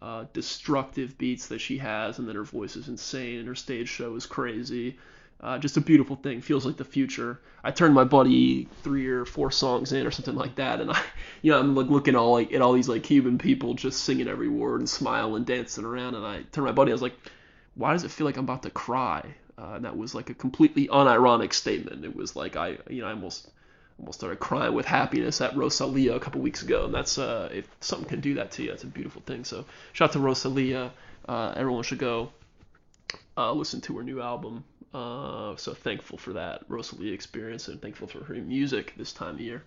Uh, 0.02 0.26
destructive 0.34 1.16
beats 1.20 1.50
that 1.50 1.60
she 1.60 1.78
has, 1.78 2.18
and 2.18 2.28
then 2.28 2.36
her 2.36 2.44
voice 2.44 2.76
is 2.76 2.88
insane, 2.88 3.38
and 3.38 3.48
her 3.48 3.54
stage 3.54 3.88
show 3.88 4.16
is 4.16 4.26
crazy. 4.26 4.98
Uh, 5.42 5.58
just 5.58 5.76
a 5.76 5.82
beautiful 5.82 6.16
thing. 6.16 6.40
Feels 6.40 6.66
like 6.68 6.78
the 6.78 6.86
future. 6.86 7.42
I 7.64 7.72
turned 7.72 7.96
my 7.96 8.04
buddy 8.04 8.68
three 8.84 9.08
or 9.08 9.26
four 9.26 9.50
songs 9.50 9.92
in 9.92 10.06
or 10.06 10.12
something 10.12 10.36
like 10.36 10.56
that, 10.56 10.80
and 10.80 10.92
I, 10.92 11.02
you 11.42 11.52
know, 11.52 11.60
I'm 11.60 11.76
like 11.76 11.88
looking 11.88 12.16
all 12.16 12.34
like 12.34 12.54
at 12.54 12.62
all 12.62 12.74
these 12.74 12.88
like 12.88 13.04
Cuban 13.04 13.40
people 13.40 13.74
just 13.74 14.04
singing 14.04 14.28
every 14.28 14.50
word 14.50 14.82
and 14.82 14.90
smiling, 14.90 15.38
and 15.38 15.46
dancing 15.46 15.84
around, 15.84 16.14
and 16.14 16.26
I 16.26 16.44
turned 16.52 16.68
my 16.68 16.72
buddy. 16.72 16.92
I 16.92 16.94
was 16.94 17.02
like, 17.02 17.16
why 17.74 17.94
does 17.94 18.04
it 18.04 18.12
feel 18.12 18.26
like 18.26 18.38
I'm 18.38 18.44
about 18.44 18.64
to 18.64 18.70
cry? 18.70 19.24
Uh, 19.58 19.74
and 19.76 19.86
that 19.86 19.98
was 19.98 20.14
like 20.14 20.30
a 20.30 20.34
completely 20.36 20.88
unironic 20.88 21.54
statement. 21.54 22.06
It 22.06 22.16
was 22.16 22.36
like 22.36 22.56
I, 22.56 22.78
you 22.90 23.02
know, 23.02 23.08
I 23.08 23.12
almost 23.12 23.50
almost 23.98 24.20
started 24.20 24.40
crying 24.40 24.74
with 24.74 24.86
happiness 24.86 25.42
at 25.42 25.56
Rosalia 25.56 26.16
a 26.16 26.20
couple 26.20 26.42
weeks 26.42 26.62
ago, 26.62 26.86
and 26.86 26.94
that's 26.94 27.18
uh, 27.18 27.50
if 27.52 27.68
something 27.80 28.08
can 28.08 28.22
do 28.22 28.36
that 28.36 28.52
to 28.52 28.64
you, 28.64 28.70
that's 28.70 28.84
a 28.84 28.88
beautiful 28.88 29.24
thing. 29.26 29.44
So 29.44 29.66
shout 29.94 30.10
out 30.10 30.14
to 30.14 30.20
Rosalia. 30.20 30.92
Uh, 31.28 31.54
everyone 31.56 31.84
should 31.84 32.00
go 32.00 32.32
uh, 33.38 33.52
listen 33.52 33.82
to 33.82 33.98
her 33.98 34.04
new 34.04 34.22
album. 34.22 34.64
Uh, 34.94 35.56
so 35.56 35.74
thankful 35.74 36.18
for 36.18 36.34
that 36.34 36.64
Rosalia 36.68 37.14
experience 37.14 37.68
and 37.70 37.82
thankful 37.82 38.08
for 38.08 38.24
her 38.24 38.34
music 38.34 38.94
this 38.98 39.14
time 39.14 39.36
of 39.36 39.42
year. 39.42 39.64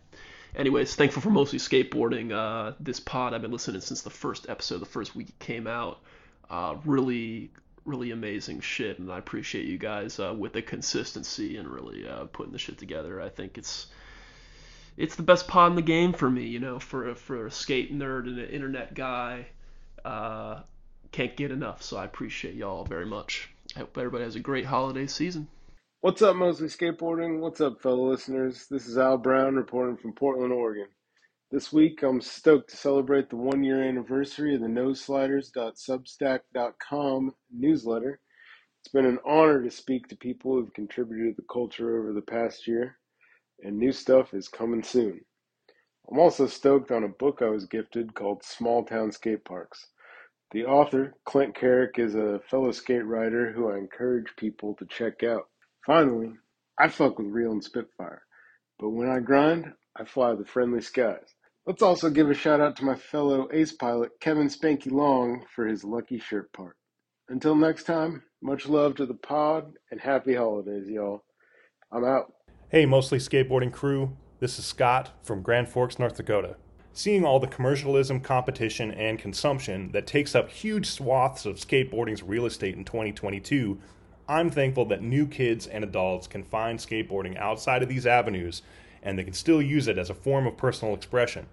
Anyways, 0.54 0.94
thankful 0.94 1.22
for 1.22 1.30
mostly 1.30 1.58
skateboarding. 1.58 2.32
Uh, 2.32 2.74
this 2.78 3.00
pod 3.00 3.34
I've 3.34 3.42
been 3.42 3.50
listening 3.50 3.80
since 3.80 4.02
the 4.02 4.10
first 4.10 4.48
episode, 4.48 4.78
the 4.78 4.86
first 4.86 5.16
week 5.16 5.30
it 5.30 5.38
came 5.38 5.66
out. 5.66 6.00
Uh, 6.48 6.76
really, 6.84 7.50
really 7.84 8.10
amazing 8.10 8.60
shit, 8.60 8.98
and 8.98 9.10
I 9.10 9.18
appreciate 9.18 9.64
you 9.64 9.78
guys 9.78 10.20
uh, 10.20 10.34
with 10.36 10.52
the 10.52 10.62
consistency 10.62 11.56
and 11.56 11.68
really 11.68 12.06
uh, 12.06 12.24
putting 12.26 12.52
the 12.52 12.58
shit 12.58 12.78
together. 12.78 13.20
I 13.20 13.30
think 13.30 13.58
it's 13.58 13.86
it's 14.96 15.16
the 15.16 15.22
best 15.22 15.48
pod 15.48 15.72
in 15.72 15.76
the 15.76 15.82
game 15.82 16.12
for 16.12 16.30
me, 16.30 16.46
you 16.46 16.60
know, 16.60 16.78
for 16.78 17.14
for 17.14 17.46
a 17.46 17.50
skate 17.50 17.92
nerd 17.92 18.26
and 18.26 18.38
an 18.38 18.50
internet 18.50 18.94
guy. 18.94 19.46
Uh, 20.04 20.60
can't 21.12 21.36
get 21.36 21.50
enough, 21.50 21.82
so 21.82 21.96
I 21.96 22.04
appreciate 22.04 22.54
y'all 22.54 22.84
very 22.84 23.06
much. 23.06 23.48
I 23.76 23.80
hope 23.80 23.98
everybody 23.98 24.22
has 24.22 24.36
a 24.36 24.40
great 24.40 24.66
holiday 24.66 25.08
season. 25.08 25.48
What's 26.00 26.22
up, 26.22 26.36
mostly 26.36 26.68
skateboarding? 26.68 27.40
What's 27.40 27.60
up, 27.60 27.82
fellow 27.82 28.08
listeners? 28.08 28.68
This 28.70 28.86
is 28.86 28.96
Al 28.96 29.18
Brown 29.18 29.56
reporting 29.56 29.96
from 29.96 30.12
Portland, 30.12 30.52
Oregon. 30.52 30.86
This 31.50 31.72
week, 31.72 32.04
I'm 32.04 32.20
stoked 32.20 32.70
to 32.70 32.76
celebrate 32.76 33.30
the 33.30 33.36
one 33.36 33.64
year 33.64 33.82
anniversary 33.82 34.54
of 34.54 34.60
the 34.60 34.68
nosesliders.substack.com 34.68 37.34
newsletter. 37.50 38.20
It's 38.80 38.92
been 38.92 39.06
an 39.06 39.18
honor 39.26 39.60
to 39.64 39.70
speak 39.72 40.06
to 40.08 40.16
people 40.16 40.52
who've 40.52 40.72
contributed 40.72 41.34
to 41.34 41.42
the 41.42 41.48
culture 41.52 41.98
over 41.98 42.12
the 42.12 42.22
past 42.22 42.68
year, 42.68 42.98
and 43.64 43.76
new 43.76 43.90
stuff 43.90 44.34
is 44.34 44.46
coming 44.46 44.84
soon. 44.84 45.20
I'm 46.08 46.20
also 46.20 46.46
stoked 46.46 46.92
on 46.92 47.02
a 47.02 47.08
book 47.08 47.42
I 47.42 47.48
was 47.48 47.66
gifted 47.66 48.14
called 48.14 48.44
Small 48.44 48.84
Town 48.84 49.10
Skate 49.10 49.44
Parks. 49.44 49.88
The 50.54 50.66
author, 50.66 51.16
Clint 51.24 51.56
Carrick, 51.56 51.98
is 51.98 52.14
a 52.14 52.40
fellow 52.48 52.70
skate 52.70 53.04
writer 53.04 53.50
who 53.50 53.72
I 53.72 53.76
encourage 53.76 54.36
people 54.36 54.74
to 54.74 54.86
check 54.86 55.24
out. 55.24 55.48
Finally, 55.84 56.30
I 56.78 56.86
fuck 56.86 57.18
with 57.18 57.26
Real 57.26 57.50
and 57.50 57.64
Spitfire, 57.64 58.22
but 58.78 58.90
when 58.90 59.10
I 59.10 59.18
grind, 59.18 59.72
I 59.96 60.04
fly 60.04 60.32
the 60.36 60.44
friendly 60.44 60.80
skies. 60.80 61.34
Let's 61.66 61.82
also 61.82 62.08
give 62.08 62.30
a 62.30 62.34
shout 62.34 62.60
out 62.60 62.76
to 62.76 62.84
my 62.84 62.94
fellow 62.94 63.48
ace 63.52 63.72
pilot, 63.72 64.12
Kevin 64.20 64.46
Spanky 64.46 64.92
Long, 64.92 65.44
for 65.56 65.66
his 65.66 65.82
lucky 65.82 66.20
shirt 66.20 66.52
part. 66.52 66.76
Until 67.28 67.56
next 67.56 67.82
time, 67.82 68.22
much 68.40 68.68
love 68.68 68.94
to 68.94 69.06
the 69.06 69.14
pod 69.14 69.72
and 69.90 70.00
happy 70.00 70.36
holidays, 70.36 70.86
y'all. 70.88 71.24
I'm 71.90 72.04
out. 72.04 72.32
Hey, 72.68 72.86
mostly 72.86 73.18
skateboarding 73.18 73.72
crew. 73.72 74.16
This 74.38 74.60
is 74.60 74.64
Scott 74.64 75.18
from 75.24 75.42
Grand 75.42 75.68
Forks, 75.68 75.98
North 75.98 76.16
Dakota. 76.16 76.58
Seeing 76.96 77.24
all 77.24 77.40
the 77.40 77.48
commercialism, 77.48 78.20
competition, 78.20 78.92
and 78.92 79.18
consumption 79.18 79.90
that 79.90 80.06
takes 80.06 80.36
up 80.36 80.48
huge 80.48 80.86
swaths 80.86 81.44
of 81.44 81.56
skateboarding's 81.56 82.22
real 82.22 82.46
estate 82.46 82.76
in 82.76 82.84
2022, 82.84 83.80
I'm 84.28 84.48
thankful 84.48 84.84
that 84.84 85.02
new 85.02 85.26
kids 85.26 85.66
and 85.66 85.82
adults 85.82 86.28
can 86.28 86.44
find 86.44 86.78
skateboarding 86.78 87.36
outside 87.36 87.82
of 87.82 87.88
these 87.88 88.06
avenues 88.06 88.62
and 89.02 89.18
they 89.18 89.24
can 89.24 89.32
still 89.32 89.60
use 89.60 89.88
it 89.88 89.98
as 89.98 90.08
a 90.08 90.14
form 90.14 90.46
of 90.46 90.56
personal 90.56 90.94
expression. 90.94 91.46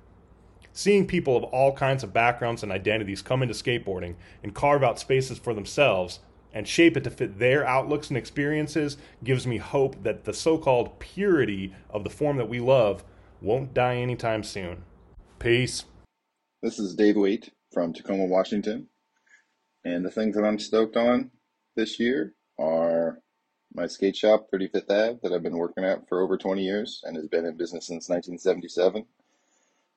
Seeing 0.74 1.08
people 1.08 1.36
of 1.36 1.46
all 1.46 1.74
kinds 1.74 2.04
of 2.04 2.14
backgrounds 2.14 2.62
and 2.62 2.72
identities 2.72 3.24
come 3.24 3.42
into 3.42 3.56
skateboarding 3.56 4.14
and 4.44 4.54
carve 4.54 4.84
out 4.84 5.00
spaces 5.00 5.40
for 5.40 5.56
themselves 5.56 6.20
and 6.54 6.68
shape 6.68 6.96
it 6.96 7.04
to 7.06 7.10
fit 7.10 7.40
their 7.40 7.66
outlooks 7.66 8.10
and 8.10 8.18
experiences 8.18 8.96
gives 9.24 9.48
me 9.48 9.58
hope 9.58 10.04
that 10.04 10.26
the 10.26 10.36
so 10.36 10.60
called 10.60 11.00
purity 11.00 11.74
of 11.90 12.04
the 12.04 12.12
form 12.12 12.38
that 12.38 12.48
we 12.48 12.60
love 12.60 13.04
won't 13.42 13.74
die 13.74 13.96
anytime 13.96 14.44
soon. 14.44 14.84
Peace. 15.42 15.86
This 16.62 16.78
is 16.78 16.94
Dave 16.94 17.16
Waite 17.16 17.50
from 17.74 17.94
Tacoma, 17.94 18.26
Washington. 18.26 18.86
And 19.84 20.06
the 20.06 20.12
things 20.12 20.36
that 20.36 20.46
I'm 20.46 20.60
stoked 20.60 20.96
on 20.96 21.32
this 21.76 22.00
year 22.00 22.36
are 22.60 23.18
my 23.74 23.88
skate 23.88 24.16
shop, 24.16 24.50
35th 24.54 24.92
Ave, 24.92 25.20
that 25.24 25.34
I've 25.34 25.42
been 25.42 25.58
working 25.58 25.84
at 25.84 26.08
for 26.08 26.22
over 26.22 26.38
20 26.38 26.62
years 26.62 27.02
and 27.06 27.16
has 27.16 27.28
been 27.28 27.48
in 27.48 27.58
business 27.58 27.88
since 27.88 28.08
1977. 28.08 29.04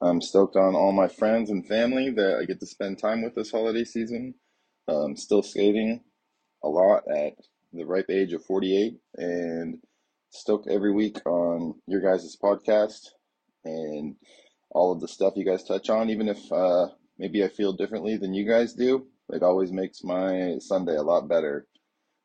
I'm 0.01 0.23
stoked 0.23 0.57
on 0.57 0.75
all 0.75 0.93
my 0.93 1.09
friends 1.09 1.51
and 1.51 1.69
family 1.69 2.09
that 2.13 2.39
I 2.41 2.47
get 2.47 2.59
to 2.61 2.67
spend 2.67 2.99
time 2.99 3.21
with 3.21 3.35
this 3.35 3.51
holiday 3.51 3.85
season. 3.85 4.33
Um, 4.89 5.15
still 5.15 5.43
skating 5.43 6.01
a 6.63 6.69
lot 6.69 7.03
at 7.15 7.35
the 7.75 7.85
ripe 7.85 8.09
age 8.09 8.33
of 8.33 8.43
48 8.47 8.95
and 9.17 9.77
stoked 10.31 10.69
every 10.69 10.95
week 10.95 11.19
on 11.27 11.75
your 11.87 12.01
guys' 12.01 12.35
podcast 12.43 13.09
and 13.67 14.17
all 14.75 14.93
of 14.93 15.01
the 15.01 15.09
stuff 15.09 15.35
you 15.37 15.45
guys 15.45 15.65
touch 15.65 15.89
on, 15.89 16.11
even 16.11 16.29
if 16.29 16.53
uh, 16.53 16.89
maybe 17.19 17.43
I 17.43 17.49
feel 17.49 17.73
differently 17.73 18.17
than 18.17 18.35
you 18.35 18.47
guys 18.47 18.75
do. 18.75 19.07
It 19.31 19.43
always 19.43 19.73
makes 19.73 20.05
my 20.05 20.57
Sunday 20.59 20.97
a 20.97 21.03
lot 21.03 21.29
better. 21.29 21.67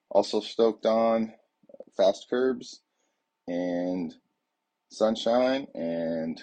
Also 0.10 0.41
stoked 0.41 0.86
on 0.86 1.32
fast 1.96 2.27
curbs 2.29 2.82
and 3.48 4.13
sunshine 4.89 5.68
and 5.75 6.41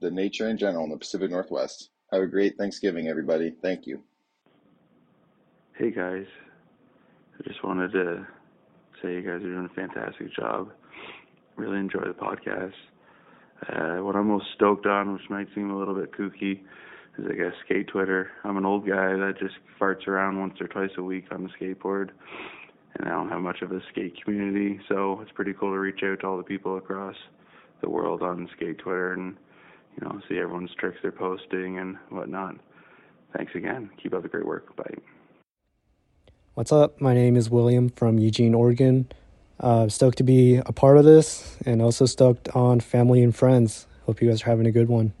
the 0.00 0.10
nature 0.10 0.48
in 0.48 0.56
general 0.56 0.84
in 0.84 0.90
the 0.90 0.96
Pacific 0.96 1.30
Northwest. 1.30 1.90
Have 2.12 2.22
a 2.22 2.26
great 2.26 2.56
Thanksgiving, 2.56 3.08
everybody. 3.08 3.52
Thank 3.60 3.86
you. 3.86 4.02
Hey 5.76 5.90
guys, 5.90 6.26
I 7.38 7.48
just 7.48 7.62
wanted 7.62 7.92
to 7.92 8.26
say 9.02 9.14
you 9.14 9.22
guys 9.22 9.36
are 9.36 9.40
doing 9.40 9.68
a 9.70 9.74
fantastic 9.74 10.34
job. 10.34 10.70
Really 11.56 11.78
enjoy 11.78 12.00
the 12.00 12.14
podcast. 12.14 12.72
Uh, 13.66 13.96
what 14.04 14.14
I'm 14.14 14.28
most 14.28 14.46
stoked 14.54 14.86
on, 14.86 15.12
which 15.12 15.28
might 15.30 15.48
seem 15.54 15.70
a 15.70 15.78
little 15.78 15.94
bit 15.94 16.12
kooky, 16.12 16.60
is 17.18 17.26
I 17.28 17.34
guess 17.34 17.52
skate 17.64 17.88
Twitter. 17.88 18.30
I'm 18.44 18.56
an 18.56 18.64
old 18.64 18.86
guy 18.86 19.14
that 19.16 19.34
just 19.38 19.54
farts 19.80 20.06
around 20.06 20.38
once 20.38 20.60
or 20.60 20.68
twice 20.68 20.90
a 20.96 21.02
week 21.02 21.26
on 21.30 21.42
the 21.42 21.50
skateboard, 21.50 22.10
and 22.94 23.08
I 23.08 23.10
don't 23.10 23.28
have 23.28 23.40
much 23.40 23.62
of 23.62 23.72
a 23.72 23.80
skate 23.90 24.14
community, 24.24 24.80
so 24.88 25.20
it's 25.20 25.32
pretty 25.32 25.52
cool 25.52 25.72
to 25.72 25.78
reach 25.78 26.00
out 26.04 26.20
to 26.20 26.26
all 26.26 26.36
the 26.36 26.44
people 26.44 26.76
across 26.76 27.16
the 27.80 27.90
world 27.90 28.22
on 28.22 28.48
skate 28.56 28.78
Twitter 28.78 29.12
and 29.12 29.36
you 30.00 30.06
know 30.06 30.20
see 30.28 30.38
everyone's 30.38 30.74
tricks 30.78 30.98
they're 31.02 31.12
posting 31.12 31.78
and 31.78 31.96
whatnot. 32.10 32.56
Thanks 33.36 33.52
again. 33.54 33.90
Keep 34.02 34.14
up 34.14 34.22
the 34.22 34.28
great 34.28 34.46
work. 34.46 34.74
Bye. 34.76 34.94
What's 36.54 36.72
up? 36.72 37.00
My 37.00 37.14
name 37.14 37.36
is 37.36 37.50
William 37.50 37.88
from 37.88 38.18
Eugene, 38.18 38.54
Oregon. 38.54 39.08
Uh, 39.60 39.88
stoked 39.88 40.18
to 40.18 40.24
be 40.24 40.56
a 40.56 40.72
part 40.72 40.96
of 40.96 41.04
this 41.04 41.56
and 41.66 41.82
also 41.82 42.06
stoked 42.06 42.48
on 42.54 42.78
family 42.78 43.22
and 43.22 43.34
friends. 43.34 43.86
Hope 44.06 44.22
you 44.22 44.28
guys 44.28 44.42
are 44.42 44.46
having 44.46 44.66
a 44.66 44.70
good 44.70 44.88
one. 44.88 45.12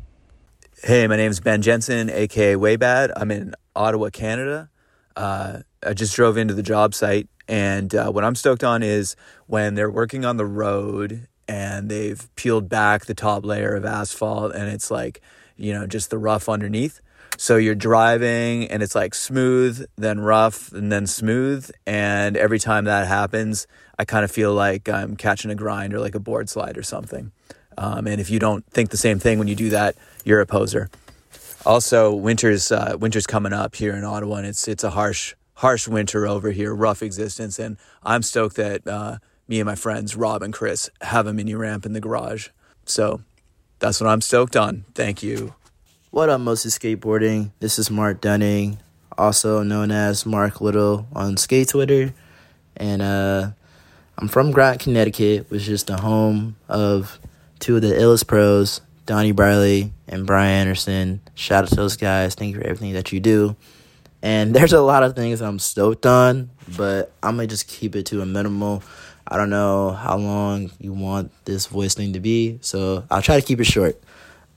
Hey, 0.82 1.08
my 1.08 1.16
name 1.16 1.32
is 1.32 1.40
Ben 1.40 1.60
Jensen, 1.60 2.08
aka 2.08 2.54
Way 2.54 2.76
Bad. 2.76 3.10
I'm 3.16 3.32
in 3.32 3.54
Ottawa, 3.74 4.10
Canada. 4.10 4.70
Uh, 5.16 5.62
I 5.84 5.92
just 5.92 6.14
drove 6.14 6.36
into 6.36 6.54
the 6.54 6.62
job 6.62 6.94
site, 6.94 7.28
and 7.48 7.92
uh, 7.92 8.10
what 8.12 8.24
I'm 8.24 8.36
stoked 8.36 8.62
on 8.62 8.84
is 8.84 9.16
when 9.48 9.74
they're 9.74 9.90
working 9.90 10.24
on 10.24 10.36
the 10.36 10.46
road 10.46 11.26
and 11.48 11.88
they've 11.90 12.28
peeled 12.36 12.68
back 12.68 13.06
the 13.06 13.14
top 13.14 13.44
layer 13.44 13.74
of 13.74 13.84
asphalt, 13.84 14.54
and 14.54 14.68
it's 14.68 14.90
like, 14.90 15.20
you 15.56 15.72
know, 15.72 15.86
just 15.86 16.10
the 16.10 16.18
rough 16.18 16.48
underneath. 16.48 17.00
So 17.40 17.56
you're 17.56 17.76
driving 17.76 18.68
and 18.68 18.82
it's 18.82 18.96
like 18.96 19.14
smooth, 19.14 19.86
then 19.96 20.18
rough, 20.18 20.72
and 20.72 20.90
then 20.90 21.06
smooth. 21.06 21.70
And 21.86 22.36
every 22.36 22.58
time 22.58 22.86
that 22.86 23.06
happens, 23.06 23.68
I 23.96 24.04
kind 24.04 24.24
of 24.24 24.30
feel 24.32 24.52
like 24.52 24.88
I'm 24.88 25.14
catching 25.14 25.52
a 25.52 25.54
grind 25.54 25.94
or 25.94 26.00
like 26.00 26.16
a 26.16 26.20
board 26.20 26.48
slide 26.48 26.76
or 26.76 26.82
something. 26.82 27.30
Um, 27.78 28.08
and 28.08 28.20
if 28.20 28.28
you 28.28 28.40
don't 28.40 28.66
think 28.66 28.90
the 28.90 28.96
same 28.96 29.20
thing 29.20 29.38
when 29.38 29.46
you 29.46 29.54
do 29.54 29.70
that, 29.70 29.94
you're 30.24 30.40
a 30.40 30.46
poser. 30.46 30.90
Also, 31.64 32.12
winter's 32.12 32.72
uh, 32.72 32.96
winter's 32.98 33.26
coming 33.26 33.52
up 33.52 33.76
here 33.76 33.94
in 33.94 34.02
Ottawa, 34.02 34.36
and 34.36 34.46
it's 34.46 34.66
it's 34.66 34.82
a 34.82 34.90
harsh 34.90 35.34
harsh 35.54 35.86
winter 35.86 36.26
over 36.26 36.50
here, 36.50 36.74
rough 36.74 37.04
existence. 37.04 37.60
And 37.60 37.76
I'm 38.02 38.22
stoked 38.22 38.56
that 38.56 38.84
uh, 38.84 39.18
me 39.46 39.60
and 39.60 39.66
my 39.66 39.76
friends 39.76 40.16
Rob 40.16 40.42
and 40.42 40.52
Chris 40.52 40.90
have 41.02 41.28
a 41.28 41.32
mini 41.32 41.54
ramp 41.54 41.86
in 41.86 41.92
the 41.92 42.00
garage. 42.00 42.48
So 42.84 43.20
that's 43.78 44.00
what 44.00 44.10
I'm 44.10 44.22
stoked 44.22 44.56
on. 44.56 44.86
Thank 44.94 45.22
you. 45.22 45.54
What 46.10 46.30
up, 46.30 46.40
Mostly 46.40 46.70
Skateboarding? 46.70 47.50
This 47.60 47.78
is 47.78 47.90
Mark 47.90 48.22
Dunning, 48.22 48.78
also 49.18 49.62
known 49.62 49.90
as 49.90 50.24
Mark 50.24 50.62
Little 50.62 51.06
on 51.12 51.36
skate 51.36 51.68
Twitter. 51.68 52.14
And 52.78 53.02
uh, 53.02 53.50
I'm 54.16 54.26
from 54.28 54.50
Groton, 54.50 54.78
Connecticut, 54.78 55.50
which 55.50 55.68
is 55.68 55.84
the 55.84 55.98
home 55.98 56.56
of 56.66 57.20
two 57.58 57.76
of 57.76 57.82
the 57.82 57.88
illest 57.88 58.26
pros, 58.26 58.80
Donny 59.04 59.32
Barley 59.32 59.92
and 60.08 60.26
Brian 60.26 60.60
Anderson. 60.60 61.20
Shout 61.34 61.64
out 61.64 61.68
to 61.68 61.76
those 61.76 61.98
guys. 61.98 62.34
Thank 62.34 62.54
you 62.54 62.62
for 62.62 62.66
everything 62.66 62.94
that 62.94 63.12
you 63.12 63.20
do. 63.20 63.54
And 64.22 64.54
there's 64.56 64.72
a 64.72 64.80
lot 64.80 65.02
of 65.02 65.14
things 65.14 65.42
I'm 65.42 65.58
stoked 65.58 66.06
on, 66.06 66.48
but 66.74 67.12
I'm 67.22 67.36
going 67.36 67.48
to 67.48 67.52
just 67.52 67.68
keep 67.68 67.94
it 67.94 68.06
to 68.06 68.22
a 68.22 68.26
minimal. 68.26 68.82
I 69.26 69.36
don't 69.36 69.50
know 69.50 69.90
how 69.90 70.16
long 70.16 70.70
you 70.80 70.94
want 70.94 71.32
this 71.44 71.66
voice 71.66 71.92
thing 71.92 72.14
to 72.14 72.20
be, 72.20 72.60
so 72.62 73.04
I'll 73.10 73.20
try 73.20 73.38
to 73.38 73.46
keep 73.46 73.60
it 73.60 73.64
short. 73.64 74.02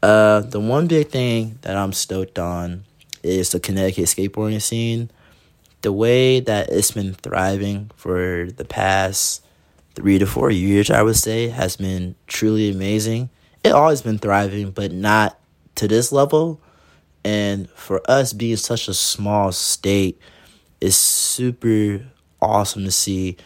Uh, 0.02 0.40
the 0.42 0.60
one 0.60 0.88
big 0.88 1.10
thing 1.10 1.60
that 1.62 1.78
I'm 1.78 1.94
stoked 1.94 2.40
on 2.40 2.86
is 3.24 3.52
the 3.52 3.60
Connecticut 3.60 4.06
skateboarding 4.06 4.62
scene. 4.62 5.12
The 5.82 5.92
way 5.92 6.40
that 6.40 6.70
it's 6.70 6.92
been 6.92 7.14
thriving 7.14 7.92
for 7.96 8.48
the 8.56 8.66
past 8.66 9.44
three 9.96 10.18
to 10.20 10.26
four 10.26 10.50
years, 10.50 10.90
I 10.90 11.02
would 11.02 11.18
say, 11.18 11.50
has 11.50 11.78
been 11.78 12.16
truly 12.28 12.72
amazing. 12.72 13.30
It 13.64 13.72
always 13.72 14.02
been 14.02 14.18
thriving, 14.18 14.72
but 14.72 14.92
not 14.92 15.38
to 15.76 15.88
this 15.88 16.12
level. 16.12 16.60
And 17.24 17.70
for 17.72 18.02
us 18.10 18.34
being 18.34 18.58
such 18.58 18.88
a 18.88 18.94
small 18.94 19.52
state, 19.52 20.20
it's 20.80 20.98
super 20.98 22.04
awesome 22.42 22.86
to 22.86 22.92
see 22.92 23.38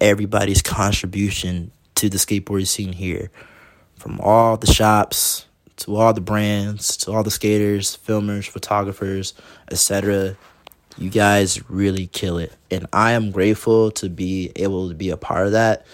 everybody's 0.00 0.62
contribution 0.62 1.70
to 1.94 2.08
the 2.08 2.18
skateboarding 2.18 2.66
scene 2.66 2.92
here. 2.92 3.30
From 3.96 4.20
all 4.20 4.56
the 4.56 4.66
shops, 4.66 5.45
to 5.76 5.96
all 5.96 6.12
the 6.12 6.20
brands, 6.20 6.96
to 6.98 7.12
all 7.12 7.22
the 7.22 7.30
skaters, 7.30 7.96
filmers, 7.96 8.48
photographers, 8.48 9.34
etc. 9.70 10.36
You 10.98 11.10
guys 11.10 11.60
really 11.68 12.06
kill 12.06 12.38
it. 12.38 12.52
And 12.70 12.86
I 12.92 13.12
am 13.12 13.30
grateful 13.30 13.90
to 13.92 14.08
be 14.08 14.52
able 14.56 14.88
to 14.88 14.94
be 14.94 15.10
a 15.10 15.16
part 15.16 15.46
of 15.46 15.52
that. 15.52 15.86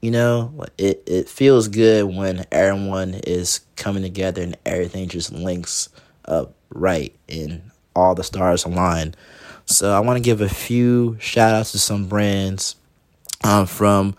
You 0.00 0.10
know, 0.10 0.64
it, 0.78 1.02
it 1.06 1.28
feels 1.28 1.68
good 1.68 2.04
when 2.04 2.44
everyone 2.52 3.14
is 3.14 3.60
coming 3.76 4.02
together 4.02 4.42
and 4.42 4.56
everything 4.64 5.08
just 5.08 5.32
links 5.32 5.88
up 6.26 6.54
right 6.70 7.14
and 7.28 7.70
all 7.96 8.14
the 8.14 8.22
stars 8.22 8.64
align. 8.64 9.14
So 9.66 9.92
I 9.92 10.00
want 10.00 10.18
to 10.18 10.22
give 10.22 10.40
a 10.40 10.48
few 10.48 11.16
shout 11.20 11.54
outs 11.54 11.72
to 11.72 11.78
some 11.78 12.06
brands 12.06 12.76
um, 13.42 13.66
from 13.66 14.14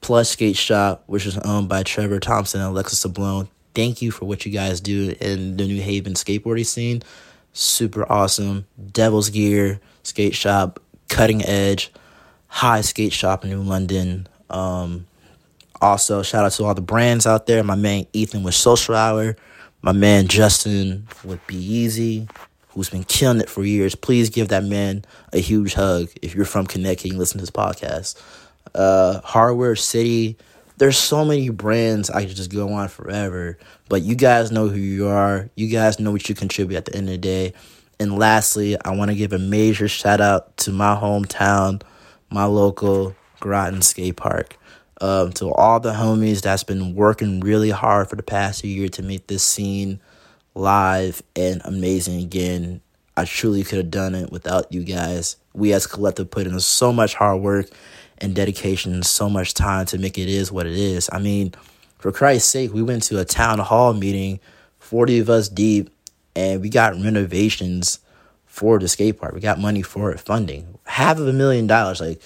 Plush 0.00 0.30
Skate 0.30 0.56
Shop, 0.56 1.04
which 1.06 1.26
is 1.26 1.38
owned 1.38 1.68
by 1.68 1.84
Trevor 1.84 2.18
Thompson 2.18 2.60
and 2.60 2.70
Alexis 2.70 3.04
Sablone 3.04 3.48
thank 3.74 4.02
you 4.02 4.10
for 4.10 4.26
what 4.26 4.44
you 4.44 4.52
guys 4.52 4.80
do 4.80 5.14
in 5.20 5.56
the 5.56 5.66
New 5.66 5.80
Haven 5.80 6.14
skateboarding 6.14 6.66
scene. 6.66 7.02
Super 7.52 8.10
awesome. 8.10 8.66
Devil's 8.92 9.30
Gear 9.30 9.80
Skate 10.02 10.34
Shop, 10.34 10.80
Cutting 11.08 11.44
Edge, 11.44 11.92
High 12.48 12.80
Skate 12.80 13.12
Shop 13.12 13.44
in 13.44 13.50
New 13.50 13.62
London. 13.62 14.28
Um, 14.48 15.06
also, 15.80 16.22
shout 16.22 16.44
out 16.44 16.52
to 16.52 16.64
all 16.64 16.74
the 16.74 16.80
brands 16.80 17.26
out 17.26 17.46
there. 17.46 17.62
My 17.64 17.74
man 17.74 18.06
Ethan 18.12 18.42
with 18.42 18.54
Social 18.54 18.94
Hour. 18.94 19.36
My 19.82 19.92
man 19.92 20.28
Justin 20.28 21.08
with 21.24 21.44
Be 21.46 21.56
Easy, 21.56 22.28
who's 22.68 22.90
been 22.90 23.04
killing 23.04 23.40
it 23.40 23.48
for 23.48 23.64
years. 23.64 23.94
Please 23.94 24.28
give 24.28 24.48
that 24.48 24.62
man 24.62 25.06
a 25.32 25.38
huge 25.38 25.72
hug 25.72 26.10
if 26.20 26.34
you're 26.34 26.44
from 26.44 26.66
Connecticut 26.66 27.12
and 27.12 27.18
listen 27.18 27.38
to 27.38 27.42
this 27.42 27.50
podcast. 27.50 28.20
Uh, 28.74 29.20
Hardware 29.22 29.76
City 29.76 30.36
there's 30.80 30.96
so 30.96 31.26
many 31.26 31.50
brands 31.50 32.08
I 32.08 32.24
could 32.24 32.34
just 32.34 32.50
go 32.50 32.72
on 32.72 32.88
forever. 32.88 33.58
But 33.90 34.00
you 34.00 34.14
guys 34.14 34.50
know 34.50 34.68
who 34.68 34.78
you 34.78 35.08
are. 35.08 35.50
You 35.54 35.68
guys 35.68 36.00
know 36.00 36.10
what 36.10 36.26
you 36.26 36.34
contribute 36.34 36.78
at 36.78 36.86
the 36.86 36.94
end 36.96 37.06
of 37.08 37.12
the 37.12 37.18
day. 37.18 37.52
And 38.00 38.18
lastly, 38.18 38.78
I 38.82 38.96
want 38.96 39.10
to 39.10 39.14
give 39.14 39.34
a 39.34 39.38
major 39.38 39.88
shout 39.88 40.22
out 40.22 40.56
to 40.58 40.72
my 40.72 40.94
hometown, 40.94 41.82
my 42.30 42.46
local 42.46 43.14
Groton 43.40 43.82
Skate 43.82 44.16
Park. 44.16 44.56
Um, 45.02 45.32
to 45.34 45.52
all 45.52 45.80
the 45.80 45.92
homies 45.92 46.40
that's 46.40 46.64
been 46.64 46.94
working 46.94 47.40
really 47.40 47.70
hard 47.70 48.08
for 48.08 48.16
the 48.16 48.22
past 48.22 48.64
year 48.64 48.88
to 48.88 49.02
make 49.02 49.26
this 49.26 49.42
scene 49.42 50.00
live 50.54 51.22
and 51.36 51.60
amazing 51.66 52.22
again. 52.22 52.80
I 53.18 53.26
truly 53.26 53.64
could 53.64 53.78
have 53.78 53.90
done 53.90 54.14
it 54.14 54.32
without 54.32 54.72
you 54.72 54.84
guys. 54.84 55.36
We 55.52 55.74
as 55.74 55.86
collective 55.86 56.30
put 56.30 56.46
in 56.46 56.58
so 56.60 56.90
much 56.90 57.14
hard 57.14 57.42
work 57.42 57.66
and 58.20 58.34
dedication 58.34 59.02
so 59.02 59.28
much 59.28 59.54
time 59.54 59.86
to 59.86 59.98
make 59.98 60.18
it 60.18 60.28
is 60.28 60.52
what 60.52 60.66
it 60.66 60.76
is. 60.76 61.08
I 61.12 61.18
mean, 61.18 61.54
for 61.98 62.12
Christ's 62.12 62.50
sake, 62.50 62.72
we 62.72 62.82
went 62.82 63.02
to 63.04 63.18
a 63.18 63.24
town 63.24 63.58
hall 63.58 63.92
meeting, 63.92 64.40
40 64.78 65.20
of 65.20 65.30
us 65.30 65.48
deep, 65.48 65.90
and 66.34 66.60
we 66.60 66.68
got 66.68 66.94
renovations 66.94 68.00
for 68.46 68.78
the 68.78 68.88
skate 68.88 69.18
park. 69.18 69.34
We 69.34 69.40
got 69.40 69.58
money 69.58 69.82
for 69.82 70.10
it, 70.10 70.20
funding 70.20 70.78
half 70.90 71.18
of 71.18 71.28
a 71.28 71.32
million 71.32 71.66
dollars. 71.66 72.00
Like 72.00 72.20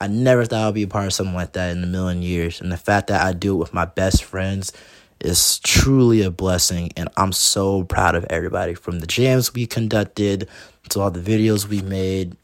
I 0.00 0.06
never 0.06 0.44
thought 0.44 0.68
I'd 0.68 0.74
be 0.74 0.84
a 0.84 0.88
part 0.88 1.06
of 1.06 1.12
something 1.12 1.34
like 1.34 1.52
that 1.52 1.76
in 1.76 1.82
a 1.82 1.86
million 1.86 2.22
years, 2.22 2.60
and 2.60 2.72
the 2.72 2.76
fact 2.76 3.08
that 3.08 3.22
I 3.22 3.32
do 3.32 3.54
it 3.54 3.58
with 3.58 3.74
my 3.74 3.84
best 3.84 4.24
friends 4.24 4.72
is 5.20 5.58
truly 5.60 6.22
a 6.22 6.30
blessing, 6.30 6.90
and 6.96 7.08
I'm 7.16 7.32
so 7.32 7.84
proud 7.84 8.14
of 8.14 8.24
everybody 8.30 8.74
from 8.74 9.00
the 9.00 9.06
jams 9.06 9.54
we 9.54 9.66
conducted 9.66 10.48
to 10.90 11.00
all 11.00 11.10
the 11.10 11.20
videos 11.20 11.68
we 11.68 11.80
made. 11.82 12.36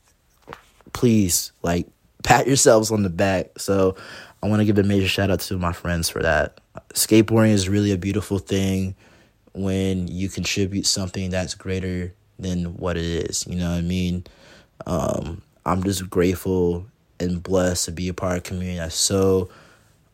Please, 0.92 1.52
like, 1.62 1.86
pat 2.22 2.46
yourselves 2.46 2.90
on 2.90 3.02
the 3.02 3.10
back. 3.10 3.58
So, 3.58 3.96
I 4.42 4.48
want 4.48 4.60
to 4.60 4.64
give 4.64 4.78
a 4.78 4.82
major 4.82 5.08
shout 5.08 5.30
out 5.30 5.40
to 5.40 5.58
my 5.58 5.72
friends 5.72 6.08
for 6.08 6.22
that. 6.22 6.60
Skateboarding 6.94 7.52
is 7.52 7.68
really 7.68 7.92
a 7.92 7.98
beautiful 7.98 8.38
thing 8.38 8.94
when 9.52 10.08
you 10.08 10.28
contribute 10.28 10.86
something 10.86 11.30
that's 11.30 11.54
greater 11.54 12.14
than 12.38 12.76
what 12.76 12.96
it 12.96 13.04
is. 13.04 13.46
You 13.46 13.56
know 13.56 13.70
what 13.70 13.78
I 13.78 13.82
mean? 13.82 14.24
Um, 14.86 15.42
I'm 15.66 15.82
just 15.82 16.08
grateful 16.08 16.86
and 17.18 17.42
blessed 17.42 17.84
to 17.86 17.92
be 17.92 18.08
a 18.08 18.14
part 18.14 18.32
of 18.32 18.38
a 18.38 18.40
community 18.42 18.78
that's 18.78 18.94
so 18.94 19.50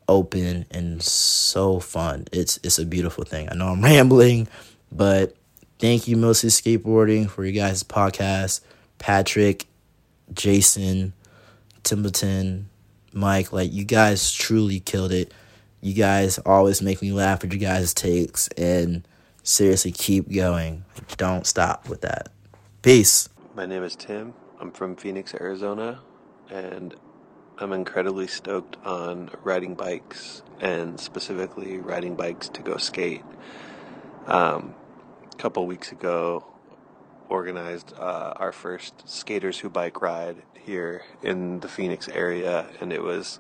open 0.08 0.66
and 0.72 1.00
so 1.02 1.78
fun. 1.78 2.26
It's 2.32 2.58
it's 2.64 2.78
a 2.78 2.86
beautiful 2.86 3.24
thing. 3.24 3.48
I 3.50 3.54
know 3.54 3.68
I'm 3.68 3.82
rambling, 3.84 4.48
but 4.90 5.36
thank 5.78 6.08
you 6.08 6.16
mostly 6.16 6.50
skateboarding 6.50 7.30
for 7.30 7.44
you 7.44 7.52
guys' 7.52 7.84
podcast. 7.84 8.60
Patrick, 8.98 9.66
Jason, 10.32 11.12
Templeton, 11.86 12.68
Mike, 13.12 13.52
like 13.52 13.72
you 13.72 13.84
guys 13.84 14.32
truly 14.32 14.80
killed 14.80 15.12
it. 15.12 15.32
You 15.80 15.94
guys 15.94 16.38
always 16.38 16.82
make 16.82 17.00
me 17.00 17.12
laugh 17.12 17.44
at 17.44 17.52
your 17.52 17.60
guys' 17.60 17.94
takes 17.94 18.48
and 18.58 19.06
seriously 19.44 19.92
keep 19.92 20.28
going. 20.32 20.84
Don't 21.16 21.46
stop 21.46 21.88
with 21.88 22.00
that. 22.00 22.30
Peace. 22.82 23.28
My 23.54 23.66
name 23.66 23.84
is 23.84 23.94
Tim. 23.94 24.34
I'm 24.60 24.72
from 24.72 24.96
Phoenix, 24.96 25.32
Arizona, 25.34 26.00
and 26.50 26.92
I'm 27.58 27.72
incredibly 27.72 28.26
stoked 28.26 28.76
on 28.84 29.30
riding 29.44 29.76
bikes 29.76 30.42
and 30.60 30.98
specifically 30.98 31.78
riding 31.78 32.16
bikes 32.16 32.48
to 32.48 32.62
go 32.62 32.78
skate. 32.78 33.22
Um, 34.26 34.74
a 35.32 35.36
couple 35.36 35.64
weeks 35.68 35.92
ago, 35.92 36.44
organized 37.28 37.94
uh, 37.96 38.34
our 38.36 38.50
first 38.50 39.08
skaters 39.08 39.60
who 39.60 39.70
bike 39.70 40.02
ride 40.02 40.42
here 40.66 41.02
in 41.22 41.60
the 41.60 41.68
Phoenix 41.68 42.08
area, 42.08 42.66
and 42.80 42.92
it 42.92 43.02
was 43.02 43.38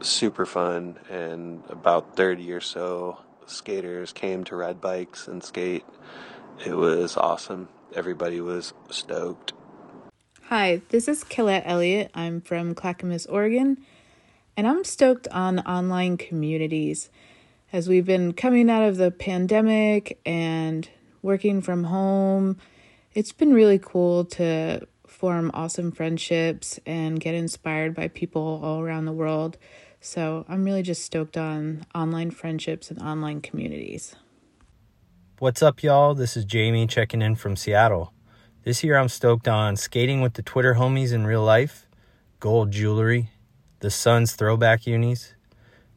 super 0.00 0.44
fun. 0.44 0.98
And 1.10 1.62
about 1.68 2.14
30 2.14 2.52
or 2.52 2.60
so 2.60 3.18
skaters 3.46 4.12
came 4.12 4.44
to 4.44 4.56
ride 4.56 4.80
bikes 4.80 5.26
and 5.26 5.42
skate. 5.42 5.84
It 6.64 6.76
was 6.76 7.16
awesome. 7.16 7.68
Everybody 7.94 8.40
was 8.40 8.74
stoked. 8.90 9.54
Hi, 10.44 10.82
this 10.90 11.08
is 11.08 11.24
Killette 11.24 11.64
Elliott. 11.64 12.10
I'm 12.14 12.40
from 12.40 12.74
Clackamas, 12.74 13.26
Oregon, 13.26 13.78
and 14.56 14.66
I'm 14.66 14.84
stoked 14.84 15.26
on 15.28 15.60
online 15.60 16.18
communities. 16.18 17.10
As 17.72 17.88
we've 17.88 18.06
been 18.06 18.32
coming 18.32 18.70
out 18.70 18.84
of 18.84 18.96
the 18.96 19.10
pandemic 19.10 20.20
and 20.24 20.88
working 21.22 21.62
from 21.62 21.84
home, 21.84 22.58
it's 23.14 23.32
been 23.32 23.54
really 23.54 23.78
cool 23.78 24.24
to 24.26 24.86
form 25.16 25.50
awesome 25.54 25.90
friendships 25.90 26.78
and 26.84 27.18
get 27.18 27.34
inspired 27.34 27.94
by 27.94 28.06
people 28.06 28.60
all 28.62 28.82
around 28.82 29.06
the 29.06 29.12
world. 29.12 29.56
So 29.98 30.44
I'm 30.46 30.62
really 30.62 30.82
just 30.82 31.02
stoked 31.02 31.38
on 31.38 31.86
online 31.94 32.30
friendships 32.30 32.90
and 32.90 33.00
online 33.00 33.40
communities. 33.40 34.14
What's 35.38 35.62
up, 35.62 35.82
y'all? 35.82 36.14
This 36.14 36.36
is 36.36 36.44
Jamie 36.44 36.86
checking 36.86 37.22
in 37.22 37.34
from 37.34 37.56
Seattle. 37.56 38.12
This 38.64 38.84
year 38.84 38.98
I'm 38.98 39.08
stoked 39.08 39.48
on 39.48 39.76
skating 39.76 40.20
with 40.20 40.34
the 40.34 40.42
Twitter 40.42 40.74
homies 40.74 41.14
in 41.14 41.26
real 41.26 41.42
life, 41.42 41.88
gold 42.38 42.70
jewelry, 42.70 43.30
the 43.80 43.90
Suns 43.90 44.34
throwback 44.34 44.86
unis, 44.86 45.34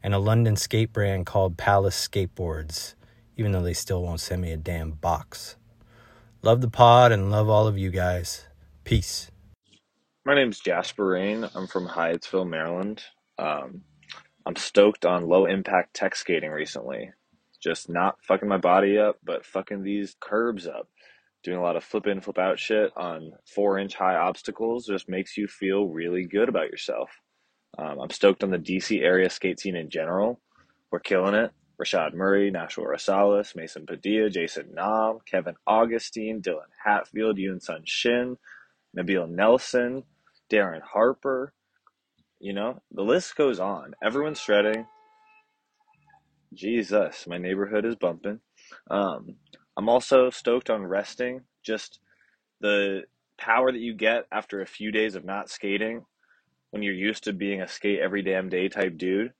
and 0.02 0.14
a 0.14 0.18
London 0.18 0.56
skate 0.56 0.94
brand 0.94 1.26
called 1.26 1.58
Palace 1.58 2.08
Skateboards, 2.08 2.94
even 3.36 3.52
though 3.52 3.62
they 3.62 3.74
still 3.74 4.02
won't 4.02 4.20
send 4.20 4.40
me 4.40 4.50
a 4.50 4.56
damn 4.56 4.92
box. 4.92 5.56
Love 6.40 6.62
the 6.62 6.70
pod 6.70 7.12
and 7.12 7.30
love 7.30 7.50
all 7.50 7.66
of 7.66 7.76
you 7.76 7.90
guys. 7.90 8.46
Peace. 8.90 9.30
My 10.26 10.34
name's 10.34 10.58
Jasper 10.58 11.06
Rain. 11.06 11.48
I'm 11.54 11.68
from 11.68 11.86
Hyattsville, 11.86 12.48
Maryland. 12.48 13.00
Um, 13.38 13.82
I'm 14.44 14.56
stoked 14.56 15.06
on 15.06 15.28
low 15.28 15.46
impact 15.46 15.94
tech 15.94 16.16
skating 16.16 16.50
recently. 16.50 17.12
Just 17.62 17.88
not 17.88 18.16
fucking 18.24 18.48
my 18.48 18.56
body 18.56 18.98
up, 18.98 19.20
but 19.22 19.46
fucking 19.46 19.84
these 19.84 20.16
curbs 20.18 20.66
up 20.66 20.88
doing 21.44 21.56
a 21.56 21.62
lot 21.62 21.76
of 21.76 21.84
flip 21.84 22.08
in, 22.08 22.20
flip 22.20 22.40
out 22.40 22.58
shit 22.58 22.90
on 22.96 23.30
four 23.54 23.78
inch 23.78 23.94
high 23.94 24.16
obstacles 24.16 24.86
just 24.86 25.08
makes 25.08 25.36
you 25.36 25.46
feel 25.46 25.86
really 25.86 26.26
good 26.26 26.48
about 26.48 26.68
yourself. 26.68 27.12
Um, 27.78 28.00
I'm 28.00 28.10
stoked 28.10 28.42
on 28.42 28.50
the 28.50 28.58
DC 28.58 29.00
area 29.02 29.30
skate 29.30 29.60
scene 29.60 29.76
in 29.76 29.88
general. 29.88 30.40
We're 30.90 30.98
killing 30.98 31.36
it. 31.36 31.52
Rashad 31.80 32.12
Murray, 32.12 32.50
Nashua 32.50 32.86
Rosales, 32.86 33.54
Mason 33.54 33.86
Padilla, 33.86 34.30
Jason 34.30 34.74
Nam, 34.74 35.20
Kevin 35.26 35.54
Augustine, 35.64 36.42
Dylan 36.42 36.72
Hatfield, 36.84 37.38
Yoon 37.38 37.62
Sun 37.62 37.82
Shin, 37.84 38.36
Nabil 38.96 39.28
Nelson, 39.28 40.04
Darren 40.50 40.82
Harper. 40.82 41.52
You 42.38 42.52
know, 42.52 42.80
the 42.90 43.02
list 43.02 43.36
goes 43.36 43.60
on. 43.60 43.94
Everyone's 44.02 44.40
shredding. 44.40 44.86
Jesus, 46.54 47.26
my 47.28 47.38
neighborhood 47.38 47.84
is 47.84 47.94
bumping. 47.94 48.40
Um, 48.90 49.36
I'm 49.76 49.88
also 49.88 50.30
stoked 50.30 50.70
on 50.70 50.86
resting. 50.86 51.42
Just 51.62 52.00
the 52.60 53.02
power 53.38 53.70
that 53.70 53.80
you 53.80 53.94
get 53.94 54.26
after 54.32 54.60
a 54.60 54.66
few 54.66 54.90
days 54.90 55.14
of 55.14 55.24
not 55.24 55.48
skating 55.48 56.04
when 56.70 56.82
you're 56.82 56.94
used 56.94 57.24
to 57.24 57.32
being 57.32 57.62
a 57.62 57.68
skate 57.68 58.00
every 58.00 58.22
damn 58.22 58.48
day 58.48 58.68
type 58.68 58.96
dude 58.96 59.32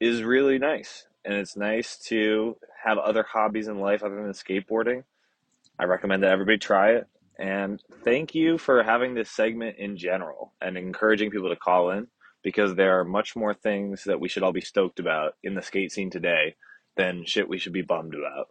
is 0.00 0.22
really 0.22 0.58
nice. 0.58 1.06
And 1.24 1.34
it's 1.34 1.56
nice 1.56 1.98
to 2.08 2.56
have 2.84 2.98
other 2.98 3.22
hobbies 3.22 3.68
in 3.68 3.78
life 3.78 4.02
other 4.02 4.22
than 4.22 4.32
skateboarding. 4.32 5.04
I 5.78 5.84
recommend 5.84 6.22
that 6.22 6.32
everybody 6.32 6.58
try 6.58 6.92
it. 6.92 7.06
And 7.38 7.82
thank 8.04 8.34
you 8.34 8.58
for 8.58 8.82
having 8.82 9.14
this 9.14 9.30
segment 9.30 9.78
in 9.78 9.96
general 9.96 10.52
and 10.60 10.76
encouraging 10.76 11.30
people 11.30 11.48
to 11.48 11.56
call 11.56 11.90
in 11.90 12.08
because 12.42 12.74
there 12.74 13.00
are 13.00 13.04
much 13.04 13.34
more 13.34 13.54
things 13.54 14.04
that 14.04 14.20
we 14.20 14.28
should 14.28 14.42
all 14.42 14.52
be 14.52 14.60
stoked 14.60 15.00
about 15.00 15.34
in 15.42 15.54
the 15.54 15.62
skate 15.62 15.90
scene 15.90 16.10
today 16.10 16.54
than 16.96 17.24
shit 17.24 17.48
we 17.48 17.58
should 17.58 17.72
be 17.72 17.82
bummed 17.82 18.14
about. 18.14 18.48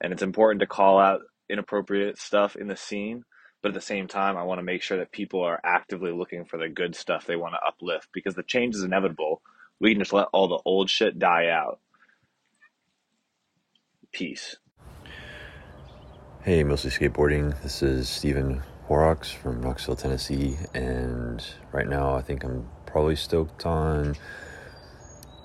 And 0.00 0.12
it's 0.12 0.22
important 0.22 0.60
to 0.60 0.66
call 0.66 0.98
out 0.98 1.20
inappropriate 1.48 2.18
stuff 2.18 2.56
in 2.56 2.68
the 2.68 2.76
scene 2.76 3.24
but 3.62 3.68
at 3.68 3.74
the 3.74 3.80
same 3.80 4.06
time 4.06 4.36
i 4.36 4.42
want 4.42 4.58
to 4.58 4.62
make 4.62 4.82
sure 4.82 4.98
that 4.98 5.10
people 5.10 5.42
are 5.42 5.60
actively 5.64 6.12
looking 6.12 6.44
for 6.44 6.58
the 6.58 6.68
good 6.68 6.94
stuff 6.94 7.26
they 7.26 7.36
want 7.36 7.54
to 7.54 7.66
uplift 7.66 8.08
because 8.12 8.34
the 8.34 8.42
change 8.42 8.74
is 8.74 8.82
inevitable. 8.82 9.40
We 9.80 9.92
can 9.92 10.00
just 10.00 10.12
let 10.12 10.28
all 10.32 10.48
the 10.48 10.60
old 10.64 10.90
shit 10.90 11.18
die 11.18 11.48
out. 11.48 11.80
Peace 14.12 14.56
hey 16.48 16.64
mostly 16.64 16.88
skateboarding 16.90 17.62
this 17.62 17.82
is 17.82 18.08
stephen 18.08 18.62
horrocks 18.86 19.30
from 19.30 19.60
knoxville 19.60 19.94
tennessee 19.94 20.56
and 20.72 21.44
right 21.72 21.86
now 21.86 22.14
i 22.14 22.22
think 22.22 22.42
i'm 22.42 22.66
probably 22.86 23.14
stoked 23.14 23.66
on 23.66 24.16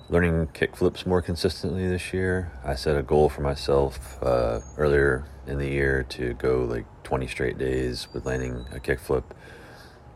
learning 0.08 0.46
kickflips 0.54 1.04
more 1.04 1.20
consistently 1.20 1.86
this 1.86 2.14
year. 2.14 2.50
I 2.64 2.74
set 2.74 2.96
a 2.96 3.02
goal 3.02 3.28
for 3.28 3.42
myself 3.42 4.22
uh, 4.22 4.60
earlier 4.78 5.26
in 5.46 5.58
the 5.58 5.68
year 5.68 6.04
to 6.10 6.32
go 6.34 6.64
like 6.64 6.86
20 7.02 7.26
straight 7.26 7.58
days 7.58 8.08
with 8.14 8.24
landing 8.24 8.64
a 8.72 8.78
kickflip, 8.78 9.24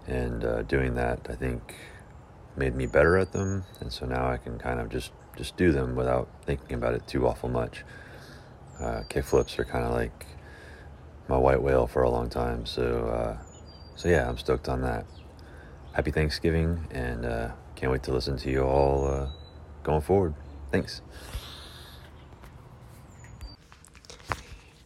and 0.07 0.43
uh, 0.43 0.63
doing 0.63 0.95
that 0.95 1.27
I 1.29 1.35
think 1.35 1.75
made 2.57 2.75
me 2.75 2.87
better 2.87 3.19
at 3.19 3.33
them, 3.33 3.65
and 3.81 3.93
so 3.93 4.07
now 4.07 4.27
I 4.27 4.39
can 4.39 4.59
kind 4.59 4.81
of 4.81 4.89
just 4.89 5.13
just 5.37 5.55
do 5.59 5.71
them 5.71 5.97
without 5.97 6.31
thinking 6.47 6.73
about 6.73 6.95
it 6.95 7.07
too 7.07 7.27
awful 7.27 7.51
much. 7.51 7.85
Uh, 8.81 9.03
kickflips 9.11 9.59
are 9.59 9.67
kind 9.67 9.85
of 9.85 9.93
like 9.93 10.25
my 11.29 11.37
white 11.37 11.63
whale 11.63 11.87
for 11.87 12.03
a 12.03 12.11
long 12.11 12.29
time, 12.29 12.67
so 12.67 13.07
uh, 13.09 13.43
so 13.97 14.09
yeah, 14.09 14.29
I'm 14.29 14.39
stoked 14.39 14.69
on 14.69 14.81
that. 14.83 15.07
Happy 15.93 16.11
Thanksgiving, 16.11 16.87
and 16.91 17.27
uh, 17.27 17.51
can't 17.75 17.93
wait 17.93 18.03
to 18.05 18.13
listen 18.13 18.37
to 18.39 18.51
you 18.51 18.63
all 18.63 19.07
uh, 19.07 19.29
going 19.83 20.01
forward. 20.01 20.35
Thanks. 20.71 21.03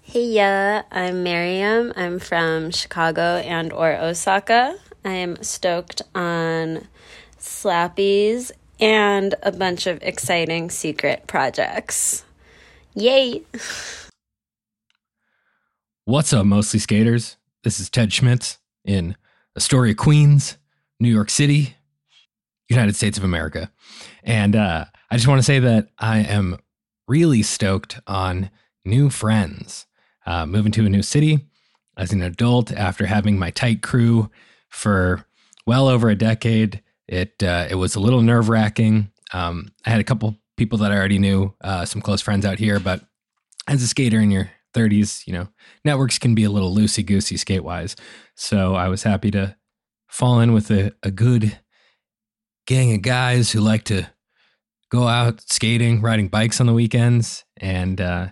Hey, 0.02 0.26
yeah, 0.26 0.82
I'm 0.90 1.22
Miriam. 1.22 1.92
I'm 1.96 2.18
from 2.18 2.70
Chicago 2.70 3.36
and 3.38 3.72
or 3.72 3.92
Osaka. 3.92 4.76
I 5.04 5.12
am 5.12 5.42
stoked 5.42 6.02
on 6.14 6.86
Slappies 7.38 8.52
and 8.78 9.34
a 9.42 9.52
bunch 9.52 9.86
of 9.86 10.02
exciting 10.02 10.70
secret 10.70 11.26
projects. 11.26 12.24
Yay! 12.94 13.42
What's 16.12 16.34
up, 16.34 16.44
mostly 16.44 16.78
skaters? 16.78 17.38
This 17.64 17.80
is 17.80 17.88
Ted 17.88 18.12
Schmitz 18.12 18.58
in 18.84 19.16
Astoria, 19.56 19.94
Queens, 19.94 20.58
New 21.00 21.08
York 21.08 21.30
City, 21.30 21.74
United 22.68 22.96
States 22.96 23.16
of 23.16 23.24
America. 23.24 23.72
And 24.22 24.54
uh, 24.54 24.84
I 25.10 25.16
just 25.16 25.26
want 25.26 25.38
to 25.38 25.42
say 25.42 25.58
that 25.60 25.88
I 25.98 26.18
am 26.18 26.58
really 27.08 27.42
stoked 27.42 27.98
on 28.06 28.50
new 28.84 29.08
friends. 29.08 29.86
uh, 30.26 30.44
moving 30.44 30.70
to 30.72 30.84
a 30.84 30.90
new 30.90 31.00
city 31.00 31.46
as 31.96 32.12
an 32.12 32.20
adult 32.20 32.72
after 32.72 33.06
having 33.06 33.38
my 33.38 33.48
tight 33.48 33.80
crew 33.80 34.30
for 34.68 35.24
well 35.66 35.88
over 35.88 36.10
a 36.10 36.14
decade. 36.14 36.82
It 37.08 37.42
uh, 37.42 37.68
it 37.70 37.76
was 37.76 37.94
a 37.94 38.00
little 38.00 38.20
nerve 38.20 38.50
wracking. 38.50 39.10
Um, 39.32 39.72
I 39.86 39.88
had 39.88 40.00
a 40.00 40.04
couple 40.04 40.36
people 40.58 40.76
that 40.80 40.92
I 40.92 40.96
already 40.98 41.18
knew, 41.18 41.54
uh, 41.62 41.86
some 41.86 42.02
close 42.02 42.20
friends 42.20 42.44
out 42.44 42.58
here, 42.58 42.78
but 42.80 43.00
as 43.66 43.82
a 43.82 43.88
skater 43.88 44.20
in 44.20 44.30
your 44.30 44.50
30s, 44.74 45.26
you 45.26 45.32
know, 45.32 45.48
networks 45.84 46.18
can 46.18 46.34
be 46.34 46.44
a 46.44 46.50
little 46.50 46.74
loosey 46.74 47.04
goosey 47.04 47.36
skate 47.36 47.64
wise. 47.64 47.96
So 48.34 48.74
I 48.74 48.88
was 48.88 49.02
happy 49.02 49.30
to 49.32 49.56
fall 50.08 50.40
in 50.40 50.52
with 50.52 50.70
a, 50.70 50.92
a 51.02 51.10
good 51.10 51.58
gang 52.66 52.94
of 52.94 53.02
guys 53.02 53.52
who 53.52 53.60
like 53.60 53.84
to 53.84 54.08
go 54.90 55.08
out 55.08 55.40
skating, 55.40 56.02
riding 56.02 56.28
bikes 56.28 56.60
on 56.60 56.66
the 56.66 56.72
weekends. 56.72 57.44
And 57.56 58.00
uh, 58.00 58.28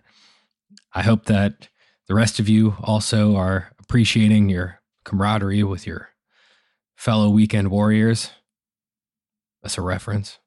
I 0.93 1.03
hope 1.03 1.25
that 1.27 1.69
the 2.07 2.15
rest 2.15 2.39
of 2.39 2.49
you 2.49 2.77
also 2.83 3.37
are 3.37 3.73
appreciating 3.79 4.49
your 4.49 4.81
camaraderie 5.05 5.63
with 5.63 5.87
your 5.87 6.11
fellow 6.97 7.31
weekend 7.31 7.71
warriors. 7.71 8.31
That's 9.63 9.79
a 9.79 9.83
reference. 9.83 10.39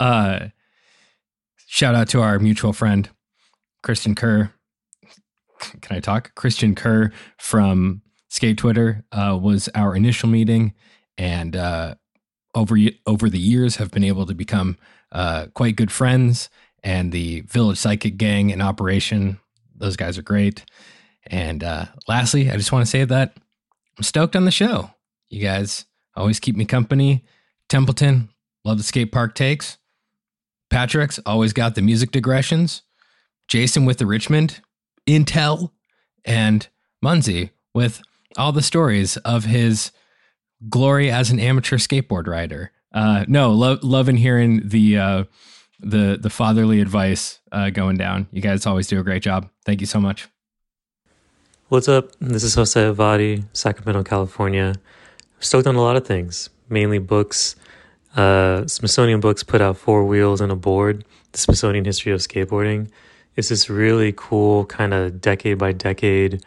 Uh, 0.00 0.48
shout 1.66 1.94
out 1.94 2.08
to 2.08 2.22
our 2.22 2.38
mutual 2.38 2.72
friend, 2.72 3.10
Christian 3.82 4.14
Kerr. 4.14 4.52
Can 5.80 5.96
I 5.96 6.00
talk? 6.00 6.34
Christian 6.34 6.74
Kerr 6.74 7.10
from 7.38 8.02
Skate 8.28 8.58
Twitter 8.58 9.04
uh, 9.12 9.38
was 9.40 9.68
our 9.74 9.94
initial 9.94 10.28
meeting, 10.28 10.74
and 11.16 11.56
uh, 11.56 11.94
over 12.54 12.76
over 13.06 13.28
the 13.28 13.38
years 13.38 13.76
have 13.76 13.90
been 13.90 14.04
able 14.04 14.26
to 14.26 14.34
become 14.34 14.76
uh, 15.12 15.46
quite 15.54 15.76
good 15.76 15.92
friends. 15.92 16.48
And 16.82 17.12
the 17.12 17.40
Village 17.42 17.78
Psychic 17.78 18.18
Gang 18.18 18.50
in 18.50 18.60
operation, 18.60 19.40
those 19.74 19.96
guys 19.96 20.18
are 20.18 20.22
great. 20.22 20.64
And 21.26 21.64
uh, 21.64 21.86
lastly, 22.06 22.50
I 22.50 22.56
just 22.56 22.72
want 22.72 22.84
to 22.84 22.90
say 22.90 23.04
that 23.04 23.36
I'm 23.96 24.04
stoked 24.04 24.36
on 24.36 24.44
the 24.44 24.50
show. 24.50 24.90
You 25.28 25.40
guys 25.40 25.86
always 26.14 26.40
keep 26.40 26.56
me 26.56 26.64
company. 26.64 27.24
Templeton, 27.68 28.28
love 28.64 28.76
the 28.76 28.84
skate 28.84 29.12
park 29.12 29.34
takes. 29.34 29.78
Patrick's 30.68 31.18
always 31.24 31.52
got 31.52 31.74
the 31.74 31.82
music 31.82 32.10
digressions. 32.10 32.82
Jason 33.48 33.84
with 33.84 33.98
the 33.98 34.06
Richmond, 34.06 34.60
Intel, 35.06 35.70
and 36.24 36.66
Munzie 37.04 37.50
with 37.74 38.02
all 38.36 38.52
the 38.52 38.62
stories 38.62 39.16
of 39.18 39.44
his 39.44 39.92
glory 40.68 41.10
as 41.10 41.30
an 41.30 41.38
amateur 41.38 41.76
skateboard 41.76 42.26
rider. 42.26 42.72
Uh, 42.92 43.24
no, 43.28 43.50
lo- 43.52 43.78
loving 43.82 44.16
hearing 44.16 44.62
the 44.64 44.98
uh, 44.98 45.24
the 45.80 46.18
the 46.20 46.30
fatherly 46.30 46.80
advice 46.80 47.40
uh, 47.52 47.70
going 47.70 47.96
down. 47.96 48.28
You 48.30 48.40
guys 48.40 48.66
always 48.66 48.86
do 48.86 48.98
a 49.00 49.02
great 49.02 49.22
job. 49.22 49.50
Thank 49.64 49.80
you 49.80 49.86
so 49.86 50.00
much. 50.00 50.28
What's 51.68 51.88
up? 51.88 52.10
This 52.20 52.44
is 52.44 52.54
Jose 52.54 52.80
Avadi, 52.80 53.44
Sacramento, 53.52 54.04
California. 54.04 54.74
Stoked 55.40 55.66
on 55.66 55.74
a 55.74 55.80
lot 55.80 55.96
of 55.96 56.06
things, 56.06 56.50
mainly 56.68 56.98
books. 56.98 57.56
Uh, 58.16 58.66
Smithsonian 58.66 59.20
Books 59.20 59.42
put 59.42 59.60
out 59.60 59.76
Four 59.76 60.04
Wheels 60.04 60.40
and 60.40 60.52
a 60.52 60.56
Board, 60.56 61.04
The 61.32 61.38
Smithsonian 61.38 61.84
History 61.84 62.12
of 62.12 62.20
Skateboarding. 62.20 62.88
It's 63.36 63.48
this 63.48 63.68
really 63.68 64.12
cool 64.16 64.64
kind 64.66 64.94
of 64.94 65.20
decade 65.20 65.58
by 65.58 65.72
decade 65.72 66.44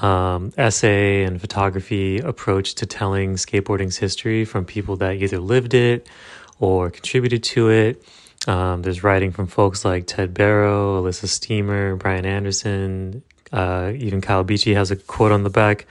um, 0.00 0.52
essay 0.56 1.24
and 1.24 1.40
photography 1.40 2.18
approach 2.18 2.76
to 2.76 2.86
telling 2.86 3.34
skateboarding's 3.34 3.96
history 3.96 4.44
from 4.44 4.64
people 4.64 4.96
that 4.96 5.16
either 5.16 5.38
lived 5.38 5.74
it 5.74 6.06
or 6.60 6.90
contributed 6.90 7.42
to 7.42 7.70
it. 7.70 8.02
Um, 8.46 8.82
there's 8.82 9.02
writing 9.02 9.32
from 9.32 9.46
folks 9.48 9.84
like 9.84 10.06
Ted 10.06 10.32
Barrow, 10.32 10.98
Elissa 10.98 11.28
Steamer, 11.28 11.96
Brian 11.96 12.24
Anderson, 12.24 13.22
uh, 13.52 13.92
even 13.96 14.20
Kyle 14.20 14.44
Beachy 14.44 14.74
has 14.74 14.90
a 14.90 14.96
quote 14.96 15.32
on 15.32 15.42
the 15.42 15.50
back. 15.50 15.86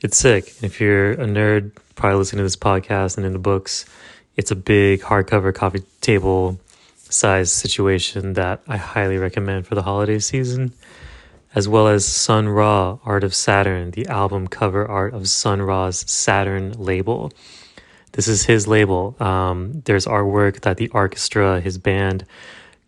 It's 0.00 0.16
sick. 0.16 0.54
If 0.62 0.80
you're 0.80 1.12
a 1.12 1.26
nerd, 1.26 1.72
probably 1.96 2.18
listening 2.18 2.38
to 2.38 2.44
this 2.44 2.56
podcast 2.56 3.16
and 3.16 3.26
in 3.26 3.32
the 3.32 3.38
books, 3.38 3.84
it's 4.36 4.52
a 4.52 4.56
big 4.56 5.00
hardcover 5.00 5.52
coffee 5.52 5.82
table 6.00 6.60
size 7.10 7.52
situation 7.52 8.34
that 8.34 8.62
I 8.68 8.76
highly 8.76 9.18
recommend 9.18 9.66
for 9.66 9.74
the 9.74 9.82
holiday 9.82 10.18
season 10.18 10.72
as 11.54 11.66
well 11.66 11.88
as 11.88 12.04
Sun 12.04 12.48
Ra 12.48 12.98
Art 13.04 13.24
of 13.24 13.34
Saturn, 13.34 13.90
the 13.92 14.06
album 14.06 14.48
cover 14.48 14.86
art 14.86 15.14
of 15.14 15.28
Sun 15.28 15.62
Ra's 15.62 16.04
Saturn 16.10 16.72
label. 16.72 17.32
This 18.12 18.28
is 18.28 18.44
his 18.44 18.66
label. 18.68 19.16
Um, 19.20 19.82
there's 19.84 20.06
artwork 20.06 20.60
that 20.60 20.76
the 20.76 20.88
orchestra, 20.90 21.60
his 21.60 21.78
band, 21.78 22.24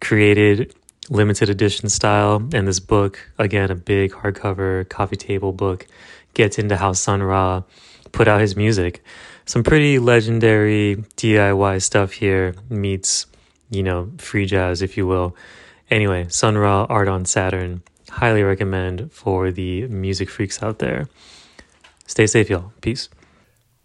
created 0.00 0.74
limited 1.08 1.48
edition 1.48 1.88
style. 1.88 2.36
And 2.52 2.68
this 2.68 2.80
book, 2.80 3.18
again, 3.38 3.70
a 3.70 3.74
big 3.74 4.12
hardcover 4.12 4.88
coffee 4.88 5.16
table 5.16 5.52
book, 5.52 5.86
gets 6.34 6.58
into 6.58 6.76
how 6.76 6.92
Sun 6.92 7.22
Ra 7.22 7.62
put 8.12 8.28
out 8.28 8.40
his 8.40 8.56
music. 8.56 9.02
Some 9.46 9.64
pretty 9.64 9.98
legendary 9.98 10.96
DIY 11.16 11.82
stuff 11.82 12.12
here 12.12 12.54
meets, 12.68 13.26
you 13.70 13.82
know, 13.82 14.10
free 14.18 14.46
jazz, 14.46 14.82
if 14.82 14.96
you 14.96 15.06
will. 15.06 15.36
Anyway, 15.90 16.26
Sun 16.28 16.58
Ra 16.58 16.86
Art 16.88 17.08
on 17.08 17.24
Saturn 17.24 17.82
highly 18.10 18.42
recommend 18.42 19.12
for 19.12 19.50
the 19.50 19.86
music 19.86 20.28
freaks 20.28 20.62
out 20.62 20.80
there. 20.80 21.08
Stay 22.06 22.26
safe, 22.26 22.50
y'all. 22.50 22.72
Peace. 22.80 23.08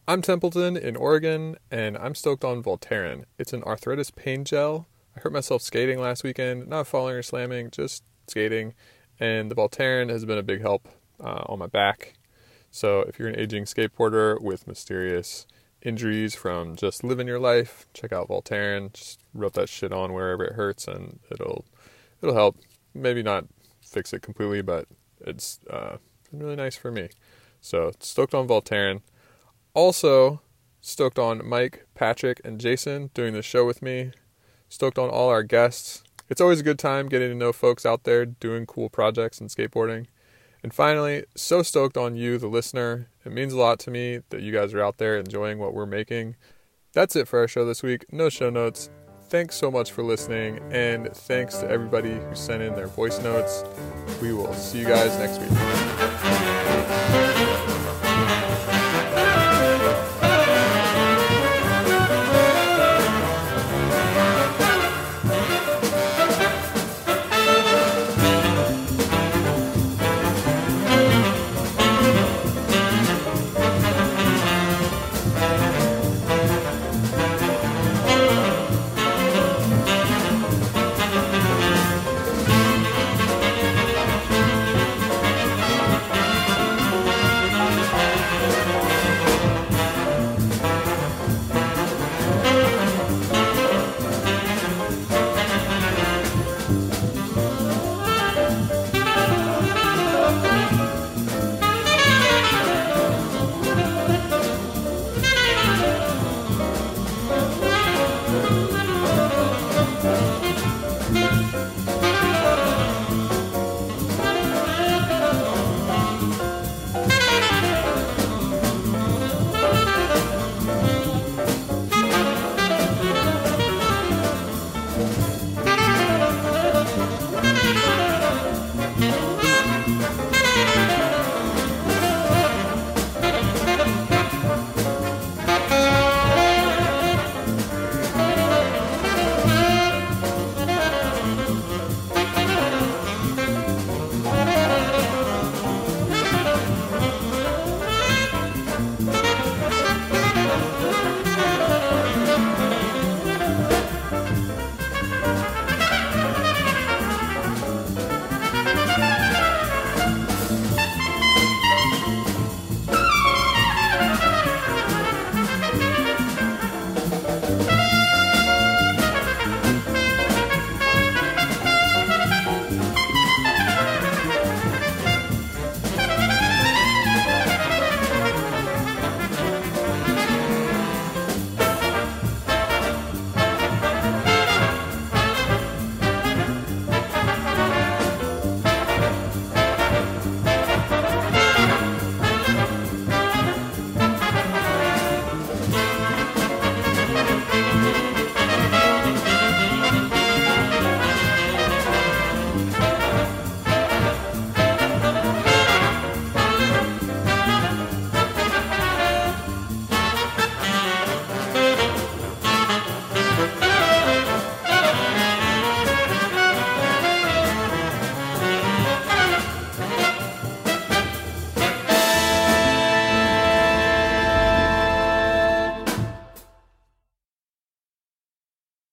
I'm 0.08 0.21
Templeton 0.21 0.78
in 0.78 0.95
Oregon, 0.95 1.58
and 1.71 1.98
I'm 1.98 2.15
stoked 2.15 2.43
on 2.43 2.62
Voltaren. 2.62 3.26
It's 3.39 3.54
an 3.54 3.63
arthritis 3.63 4.12
pain 4.12 4.43
gel. 4.43 4.88
I 5.15 5.21
hurt 5.21 5.34
myself 5.34 5.62
skating 5.62 6.00
last 6.00 6.24
weekend, 6.24 6.67
not 6.67 6.88
falling 6.88 7.15
or 7.15 7.24
slamming, 7.24 7.71
just 7.71 8.04
skating, 8.28 8.74
and 9.19 9.50
the 9.50 9.56
Voltaren 9.56 10.10
has 10.10 10.26
been 10.26 10.38
a 10.38 10.43
big 10.43 10.62
help 10.62 10.88
uh, 11.19 11.43
on 11.45 11.60
my 11.60 11.67
back. 11.67 12.15
So 12.69 13.02
if 13.02 13.17
you're 13.17 13.30
an 13.30 13.39
aging 13.39 13.63
skateboarder 13.63 14.41
with 14.41 14.67
mysterious 14.67 15.48
injuries 15.82 16.36
from 16.36 16.76
just 16.76 17.04
living 17.04 17.28
your 17.28 17.39
life, 17.39 17.88
check 17.93 18.12
out 18.12 18.28
Voltaren. 18.28 18.91
Just 18.93 19.21
rub 19.36 19.54
that 19.54 19.69
shit 19.69 19.93
on 19.93 20.13
wherever 20.13 20.43
it 20.43 20.54
hurts, 20.54 20.88
and 20.88 21.19
it'll 21.30 21.65
it'll 22.21 22.36
help. 22.36 22.58
Maybe 22.93 23.21
not 23.21 23.45
fix 23.82 24.13
it 24.13 24.21
completely, 24.21 24.62
but 24.62 24.88
it's 25.21 25.60
uh, 25.69 25.98
been 26.32 26.39
really 26.39 26.56
nice 26.56 26.76
for 26.76 26.91
me. 26.91 27.10
So 27.62 27.91
stoked 28.00 28.34
on 28.34 28.48
Voltaren. 28.48 29.02
Also 29.74 30.41
stoked 30.82 31.19
on 31.19 31.48
Mike, 31.48 31.86
Patrick, 31.93 32.39
and 32.45 32.60
Jason 32.60 33.10
doing 33.13 33.34
the 33.34 33.41
show 33.41 33.65
with 33.65 33.82
me. 33.82 34.12
Stoked 34.69 34.98
on 34.98 35.10
all 35.10 35.30
our 35.30 35.43
guests. 35.43 36.04
It's 36.30 36.41
always 36.41 36.60
a 36.60 36.63
good 36.63 36.80
time 36.80 37.10
getting 37.10 37.30
to 37.30 37.36
know 37.36 37.54
folks 37.54 37.86
out 37.86 38.04
there 38.04 38.26
doing 38.26 38.65
cool 38.65 38.89
projects 38.89 39.39
and 39.39 39.50
skateboarding. 39.50 40.08
And 40.63 40.74
finally, 40.74 41.26
so 41.36 41.62
stoked 41.62 41.98
on 41.98 42.15
you, 42.15 42.39
the 42.39 42.48
listener. 42.48 43.10
It 43.24 43.32
means 43.32 43.54
a 43.54 43.60
lot 43.60 43.78
to 43.82 43.91
me 43.91 44.21
that 44.30 44.41
you 44.41 44.52
guys 44.52 44.74
are 44.74 44.82
out 44.82 44.98
there 44.98 45.17
enjoying 45.17 45.60
what 45.60 45.74
we're 45.74 45.86
making. 45.86 46.36
That's 46.93 47.15
it 47.15 47.28
for 47.28 47.39
our 47.39 47.48
show 47.48 47.65
this 47.65 47.84
week. 47.84 48.06
No 48.12 48.30
show 48.30 48.50
notes, 48.50 48.89
Thanks 49.27 49.55
so 49.55 49.71
much 49.71 49.91
for 49.91 50.03
listening, 50.03 50.59
and 50.71 51.11
thanks 51.11 51.57
to 51.57 51.69
everybody 51.69 52.13
who 52.13 52.35
sent 52.35 52.61
in 52.61 52.75
their 52.75 52.88
voice 52.88 53.19
notes. 53.21 53.63
We 54.21 54.33
will 54.33 54.53
see 54.53 54.79
you 54.79 54.85
guys 54.85 55.17
next 55.17 55.39
week. 55.41 56.64